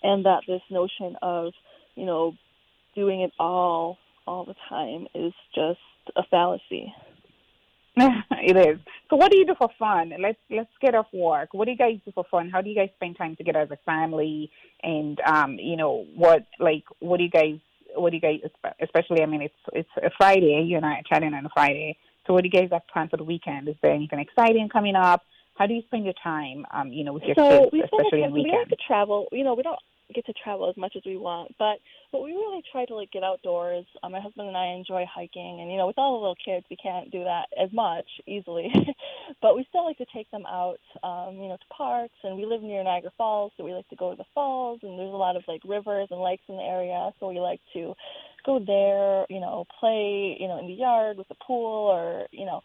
and 0.03 0.25
that 0.25 0.43
this 0.47 0.63
notion 0.71 1.17
of, 1.23 1.53
you 1.97 2.07
know, 2.07 2.35
doing 3.01 3.23
it 3.23 3.33
all 3.39 3.97
all 4.27 4.45
the 4.45 4.55
time 4.69 5.07
is 5.15 5.33
just 5.55 5.79
a 6.17 6.23
fallacy. 6.31 6.93
it 7.97 8.57
is. 8.57 8.79
So, 9.09 9.17
what 9.17 9.31
do 9.31 9.39
you 9.39 9.47
do 9.47 9.55
for 9.59 9.71
fun? 9.79 10.13
Let's 10.21 10.39
let's 10.51 10.71
get 10.81 10.95
off 10.95 11.07
work. 11.13 11.53
What 11.53 11.65
do 11.65 11.73
you 11.73 11.77
guys 11.77 11.99
do 12.05 12.13
for 12.13 12.25
fun? 12.31 12.51
How 12.51 12.61
do 12.61 12.69
you 12.71 12.77
guys 12.77 12.91
spend 12.97 13.17
time 13.17 13.35
together 13.37 13.61
as 13.61 13.71
a 13.71 13.79
family? 13.85 14.51
And 14.83 15.19
um, 15.27 15.57
you 15.59 15.77
know, 15.77 16.07
what 16.15 16.47
like 16.59 16.85
what 17.01 17.17
do 17.19 17.25
you 17.25 17.31
guys 17.31 17.59
what 17.97 18.11
do 18.11 18.17
you 18.17 18.21
guys 18.21 18.41
especially? 18.81 19.23
I 19.23 19.27
mean, 19.27 19.43
it's 19.43 19.63
it's 19.73 19.89
a 19.97 20.11
Friday. 20.17 20.65
You 20.69 20.77
and 20.77 20.87
I 20.87 20.95
are 21.01 21.03
chatting 21.09 21.35
on 21.35 21.45
a 21.45 21.51
Friday. 21.53 21.97
So, 22.27 22.33
what 22.35 22.43
do 22.43 22.51
you 22.53 22.61
guys 22.61 22.71
have 22.73 22.87
planned 22.93 23.11
for 23.11 23.17
the 23.17 23.25
weekend? 23.25 23.69
Is 23.69 23.77
there 23.83 23.93
anything 23.93 24.21
exciting 24.21 24.69
coming 24.69 24.95
up? 24.95 25.23
How 25.57 25.67
do 25.67 25.75
you 25.75 25.83
spend 25.87 26.05
your 26.05 26.15
time? 26.23 26.65
Um, 26.73 26.93
you 26.93 27.05
know, 27.05 27.13
with 27.13 27.25
your 27.25 27.35
so 27.35 27.69
kids, 27.71 27.85
especially 27.85 28.23
on 28.23 28.31
time, 28.31 28.33
we 28.33 28.53
like 28.57 28.69
to 28.69 28.77
travel. 28.87 29.27
You 29.33 29.45
know, 29.45 29.55
we 29.55 29.63
don't 29.63 29.79
get 30.15 30.27
to 30.27 30.33
travel 30.33 30.69
as 30.69 30.77
much 30.77 30.95
as 30.97 31.03
we 31.05 31.17
want, 31.17 31.55
but 31.59 31.79
but 32.13 32.23
we 32.23 32.33
really 32.33 32.63
try 32.73 32.85
to 32.87 32.95
like 32.95 33.11
get 33.13 33.23
outdoors. 33.23 33.85
Um, 34.03 34.13
my 34.13 34.21
husband 34.21 34.49
and 34.49 34.57
I 34.57 34.75
enjoy 34.75 35.05
hiking, 35.13 35.61
and 35.61 35.71
you 35.71 35.77
know, 35.77 35.87
with 35.87 35.99
all 35.99 36.13
the 36.13 36.21
little 36.21 36.37
kids, 36.45 36.67
we 36.71 36.77
can't 36.77 37.11
do 37.11 37.25
that 37.25 37.47
as 37.61 37.73
much 37.73 38.07
easily. 38.27 38.71
but 39.43 39.57
we 39.57 39.65
still 39.69 39.85
like 39.85 39.99
to 39.99 40.07
take 40.15 40.31
them 40.31 40.45
out, 40.47 40.81
um, 41.03 41.37
you 41.37 41.49
know, 41.49 41.57
to 41.57 41.75
parks. 41.75 42.15
And 42.25 42.37
we 42.37 42.47
live 42.47 42.63
near 42.63 42.83
Niagara 42.83 43.13
Falls, 43.17 43.53
so 43.57 43.65
we 43.65 43.75
like 43.75 43.89
to 43.89 43.97
go 43.97 44.11
to 44.11 44.17
the 44.17 44.25
falls. 44.35 44.81
And 44.83 44.99
there's 44.99 45.13
a 45.13 45.17
lot 45.17 45.37
of 45.37 45.45
like 45.49 45.63
rivers 45.65 46.09
and 46.11 46.21
lakes 46.21 46.45
in 46.49 46.57
the 46.57 46.63
area, 46.63 47.11
so 47.21 47.29
we 47.29 47.41
like 47.41 47.61
to 47.75 47.95
go 48.45 48.59
there. 48.59 49.27
You 49.29 49.41
know, 49.41 49.67
play, 49.79 50.37
you 50.39 50.49
know, 50.49 50.59
in 50.59 50.67
the 50.67 50.75
yard 50.75 51.17
with 51.17 51.29
the 51.29 51.37
pool, 51.47 51.91
or 51.91 52.27
you 52.33 52.47
know. 52.47 52.61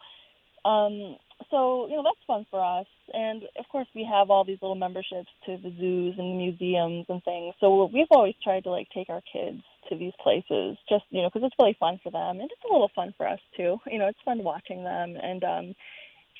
Um, 0.68 1.16
so 1.50 1.86
you 1.88 1.96
know 1.96 2.02
that's 2.02 2.24
fun 2.26 2.46
for 2.50 2.62
us. 2.62 2.86
And 3.12 3.42
of 3.58 3.66
course 3.70 3.86
we 3.94 4.08
have 4.10 4.30
all 4.30 4.44
these 4.44 4.58
little 4.62 4.76
memberships 4.76 5.28
to 5.46 5.56
the 5.56 5.72
zoos 5.78 6.14
and 6.18 6.32
the 6.32 6.36
museums 6.36 7.06
and 7.08 7.22
things. 7.24 7.54
So 7.60 7.88
we've 7.92 8.06
always 8.10 8.34
tried 8.42 8.64
to 8.64 8.70
like 8.70 8.88
take 8.94 9.08
our 9.08 9.22
kids 9.32 9.62
to 9.88 9.96
these 9.96 10.12
places 10.22 10.76
just 10.88 11.04
you 11.10 11.22
know 11.22 11.30
because 11.32 11.46
it's 11.46 11.54
really 11.58 11.76
fun 11.78 12.00
for 12.02 12.10
them. 12.10 12.40
And 12.40 12.50
it's 12.50 12.64
a 12.68 12.72
little 12.72 12.90
fun 12.94 13.14
for 13.16 13.28
us 13.28 13.40
too. 13.56 13.78
You 13.86 13.98
know 13.98 14.06
it's 14.06 14.18
fun 14.24 14.42
watching 14.42 14.82
them. 14.82 15.16
And 15.22 15.44
um 15.44 15.74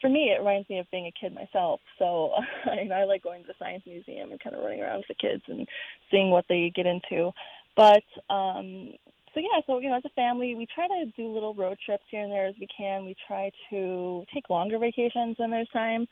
for 0.00 0.10
me 0.10 0.32
it 0.34 0.40
reminds 0.40 0.68
me 0.68 0.78
of 0.78 0.90
being 0.90 1.06
a 1.06 1.20
kid 1.20 1.34
myself. 1.34 1.80
So 1.98 2.32
I, 2.70 2.76
mean, 2.76 2.92
I 2.92 3.04
like 3.04 3.22
going 3.22 3.42
to 3.42 3.48
the 3.48 3.54
science 3.58 3.84
museum 3.86 4.30
and 4.30 4.40
kind 4.40 4.56
of 4.56 4.62
running 4.62 4.82
around 4.82 4.98
with 4.98 5.08
the 5.08 5.28
kids 5.28 5.42
and 5.48 5.68
seeing 6.10 6.30
what 6.30 6.46
they 6.48 6.72
get 6.74 6.86
into. 6.86 7.32
But 7.76 8.04
um 8.30 8.94
so 9.36 9.40
yeah, 9.40 9.60
so 9.66 9.78
you 9.80 9.90
know, 9.90 9.96
as 9.96 10.04
a 10.06 10.10
family, 10.10 10.54
we 10.54 10.66
try 10.74 10.88
to 10.88 11.12
do 11.14 11.30
little 11.30 11.54
road 11.54 11.76
trips 11.84 12.04
here 12.10 12.22
and 12.22 12.32
there 12.32 12.46
as 12.46 12.54
we 12.58 12.66
can. 12.74 13.04
We 13.04 13.14
try 13.28 13.50
to 13.68 14.24
take 14.32 14.48
longer 14.48 14.78
vacations 14.78 15.36
when 15.38 15.50
there's 15.50 15.68
time, 15.74 16.06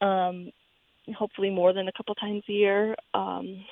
um, 0.00 0.50
hopefully 1.14 1.50
more 1.50 1.74
than 1.74 1.88
a 1.88 1.92
couple 1.92 2.14
times 2.14 2.42
a 2.48 2.52
year. 2.52 2.96
Um, 3.12 3.62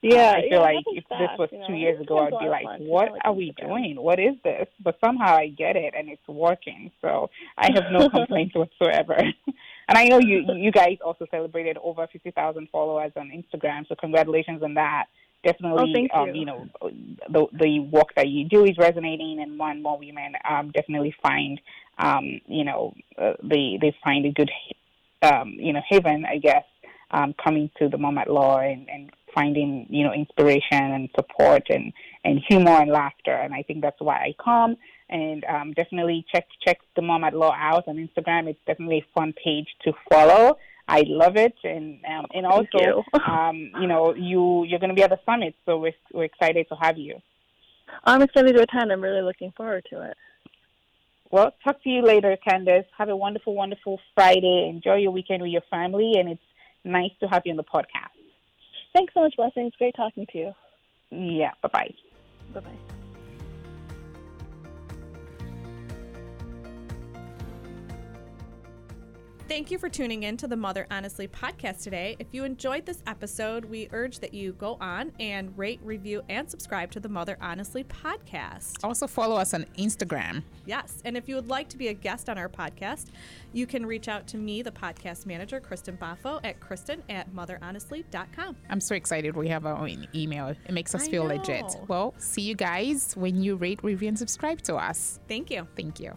Yeah, 0.00 0.30
Um, 0.30 0.36
I 0.36 0.40
feel 0.48 0.60
it 0.60 0.62
like 0.62 0.84
if 0.86 1.04
this 1.10 1.28
was 1.38 1.48
you 1.52 1.58
know. 1.58 1.66
two 1.66 1.74
years 1.74 2.00
ago, 2.00 2.16
I'd 2.20 2.38
be 2.42 2.48
like, 2.48 2.64
fun. 2.64 2.86
"What 2.86 3.12
like 3.12 3.20
are 3.26 3.34
we 3.34 3.52
Instagram. 3.52 3.68
doing? 3.68 3.96
What 4.00 4.18
is 4.18 4.36
this?" 4.42 4.66
But 4.82 4.96
somehow 5.04 5.36
I 5.36 5.48
get 5.48 5.76
it, 5.76 5.92
and 5.94 6.08
it's 6.08 6.26
working. 6.26 6.90
So 7.02 7.28
I 7.58 7.68
have 7.74 7.92
no 7.92 8.08
complaints 8.16 8.54
whatsoever. 8.54 9.16
and 9.18 9.98
I 9.98 10.04
know 10.04 10.18
you 10.18 10.46
you 10.54 10.72
guys 10.72 10.96
also 11.04 11.26
celebrated 11.30 11.76
over 11.84 12.06
fifty 12.10 12.30
thousand 12.30 12.70
followers 12.72 13.12
on 13.16 13.28
Instagram, 13.30 13.86
so 13.86 13.94
congratulations 13.96 14.62
on 14.62 14.72
that. 14.74 15.08
Definitely, 15.42 16.10
Oh, 16.12 16.22
um, 16.22 16.28
you. 16.28 16.40
you 16.40 16.44
know, 16.46 16.68
the 17.28 17.46
the 17.52 17.80
work 17.80 18.14
that 18.16 18.28
you 18.28 18.46
do 18.48 18.64
is 18.64 18.76
resonating, 18.76 19.40
and 19.40 19.56
more 19.56 19.70
and 19.70 19.82
more 19.82 19.98
women 19.98 20.34
um, 20.48 20.70
definitely 20.72 21.14
find, 21.22 21.60
um, 21.98 22.40
you 22.46 22.64
know, 22.64 22.94
uh, 23.16 23.32
they 23.42 23.78
they 23.80 23.96
find 24.04 24.26
a 24.26 24.32
good, 24.32 24.50
um, 25.22 25.54
you 25.58 25.72
know, 25.72 25.80
haven, 25.88 26.26
I 26.26 26.36
guess, 26.38 26.64
um, 27.10 27.34
coming 27.42 27.70
to 27.78 27.88
the 27.88 27.96
Mom 27.96 28.18
at 28.18 28.30
Law 28.30 28.58
and, 28.58 28.88
and 28.90 29.10
finding, 29.34 29.86
you 29.88 30.04
know, 30.04 30.12
inspiration 30.12 30.62
and 30.72 31.08
support 31.14 31.62
and, 31.70 31.92
and 32.24 32.40
humor 32.48 32.72
and 32.72 32.90
laughter. 32.90 33.32
And 33.32 33.54
I 33.54 33.62
think 33.62 33.80
that's 33.80 34.00
why 34.00 34.16
I 34.16 34.34
come. 34.42 34.76
And 35.08 35.44
um, 35.44 35.72
definitely 35.72 36.24
check 36.32 36.46
check 36.64 36.78
the 36.96 37.02
Mom 37.02 37.24
at 37.24 37.34
Law 37.34 37.54
out 37.58 37.88
on 37.88 37.96
Instagram. 37.96 38.48
It's 38.48 38.60
definitely 38.66 38.98
a 38.98 39.18
fun 39.18 39.32
page 39.42 39.68
to 39.84 39.92
follow. 40.10 40.56
I 40.90 41.04
love 41.06 41.36
it, 41.36 41.54
and 41.62 42.00
um, 42.04 42.26
and 42.34 42.44
also, 42.44 42.66
you. 42.74 43.04
um, 43.26 43.70
you 43.80 43.86
know, 43.86 44.12
you 44.14 44.64
you're 44.64 44.80
going 44.80 44.90
to 44.90 44.94
be 44.94 45.04
at 45.04 45.10
the 45.10 45.20
summit, 45.24 45.54
so 45.64 45.78
we're 45.78 45.94
we're 46.12 46.24
excited 46.24 46.66
to 46.68 46.74
have 46.74 46.98
you. 46.98 47.20
I'm 48.04 48.22
excited 48.22 48.56
to 48.56 48.62
attend. 48.62 48.92
I'm 48.92 49.00
really 49.00 49.22
looking 49.22 49.52
forward 49.56 49.86
to 49.90 50.02
it. 50.02 50.16
Well, 51.30 51.54
talk 51.62 51.80
to 51.84 51.88
you 51.88 52.02
later, 52.02 52.36
Candace. 52.44 52.86
Have 52.98 53.08
a 53.08 53.14
wonderful, 53.14 53.54
wonderful 53.54 54.00
Friday. 54.16 54.68
Enjoy 54.68 54.96
your 54.96 55.12
weekend 55.12 55.42
with 55.42 55.52
your 55.52 55.62
family, 55.70 56.14
and 56.18 56.28
it's 56.28 56.42
nice 56.84 57.12
to 57.20 57.28
have 57.28 57.42
you 57.44 57.52
on 57.52 57.56
the 57.56 57.62
podcast. 57.62 58.18
Thanks 58.92 59.14
so 59.14 59.20
much, 59.20 59.36
Blessings. 59.36 59.72
Great 59.78 59.94
talking 59.94 60.26
to 60.32 60.38
you. 60.38 60.52
Yeah, 61.10 61.52
bye 61.62 61.70
bye. 61.72 61.94
Bye 62.52 62.60
bye. 62.60 62.89
Thank 69.50 69.72
you 69.72 69.78
for 69.78 69.88
tuning 69.88 70.22
in 70.22 70.36
to 70.36 70.46
the 70.46 70.56
Mother 70.56 70.86
Honestly 70.92 71.26
podcast 71.26 71.82
today. 71.82 72.14
If 72.20 72.28
you 72.30 72.44
enjoyed 72.44 72.86
this 72.86 73.02
episode, 73.08 73.64
we 73.64 73.88
urge 73.90 74.20
that 74.20 74.32
you 74.32 74.52
go 74.52 74.78
on 74.80 75.10
and 75.18 75.58
rate, 75.58 75.80
review, 75.82 76.22
and 76.28 76.48
subscribe 76.48 76.92
to 76.92 77.00
the 77.00 77.08
Mother 77.08 77.36
Honestly 77.40 77.82
podcast. 77.82 78.76
Also, 78.84 79.08
follow 79.08 79.34
us 79.34 79.52
on 79.52 79.64
Instagram. 79.76 80.44
Yes. 80.66 81.02
And 81.04 81.16
if 81.16 81.28
you 81.28 81.34
would 81.34 81.48
like 81.48 81.68
to 81.70 81.76
be 81.76 81.88
a 81.88 81.92
guest 81.92 82.28
on 82.28 82.38
our 82.38 82.48
podcast, 82.48 83.06
you 83.52 83.66
can 83.66 83.84
reach 83.84 84.06
out 84.06 84.28
to 84.28 84.36
me, 84.36 84.62
the 84.62 84.70
podcast 84.70 85.26
manager, 85.26 85.58
Kristen 85.58 85.96
Baffo, 85.96 86.38
at 86.44 86.60
kristen 86.60 87.02
at 87.08 87.28
motherhonestly.com. 87.34 88.56
I'm 88.68 88.80
so 88.80 88.94
excited 88.94 89.34
we 89.34 89.48
have 89.48 89.66
our 89.66 89.76
own 89.76 90.06
email. 90.14 90.46
It 90.46 90.70
makes 90.70 90.94
us 90.94 91.08
I 91.08 91.10
feel 91.10 91.24
know. 91.26 91.34
legit. 91.34 91.64
Well, 91.88 92.14
see 92.18 92.42
you 92.42 92.54
guys 92.54 93.16
when 93.16 93.42
you 93.42 93.56
rate, 93.56 93.82
review, 93.82 94.06
and 94.06 94.18
subscribe 94.18 94.62
to 94.62 94.76
us. 94.76 95.18
Thank 95.26 95.50
you. 95.50 95.66
Thank 95.74 95.98
you. 95.98 96.16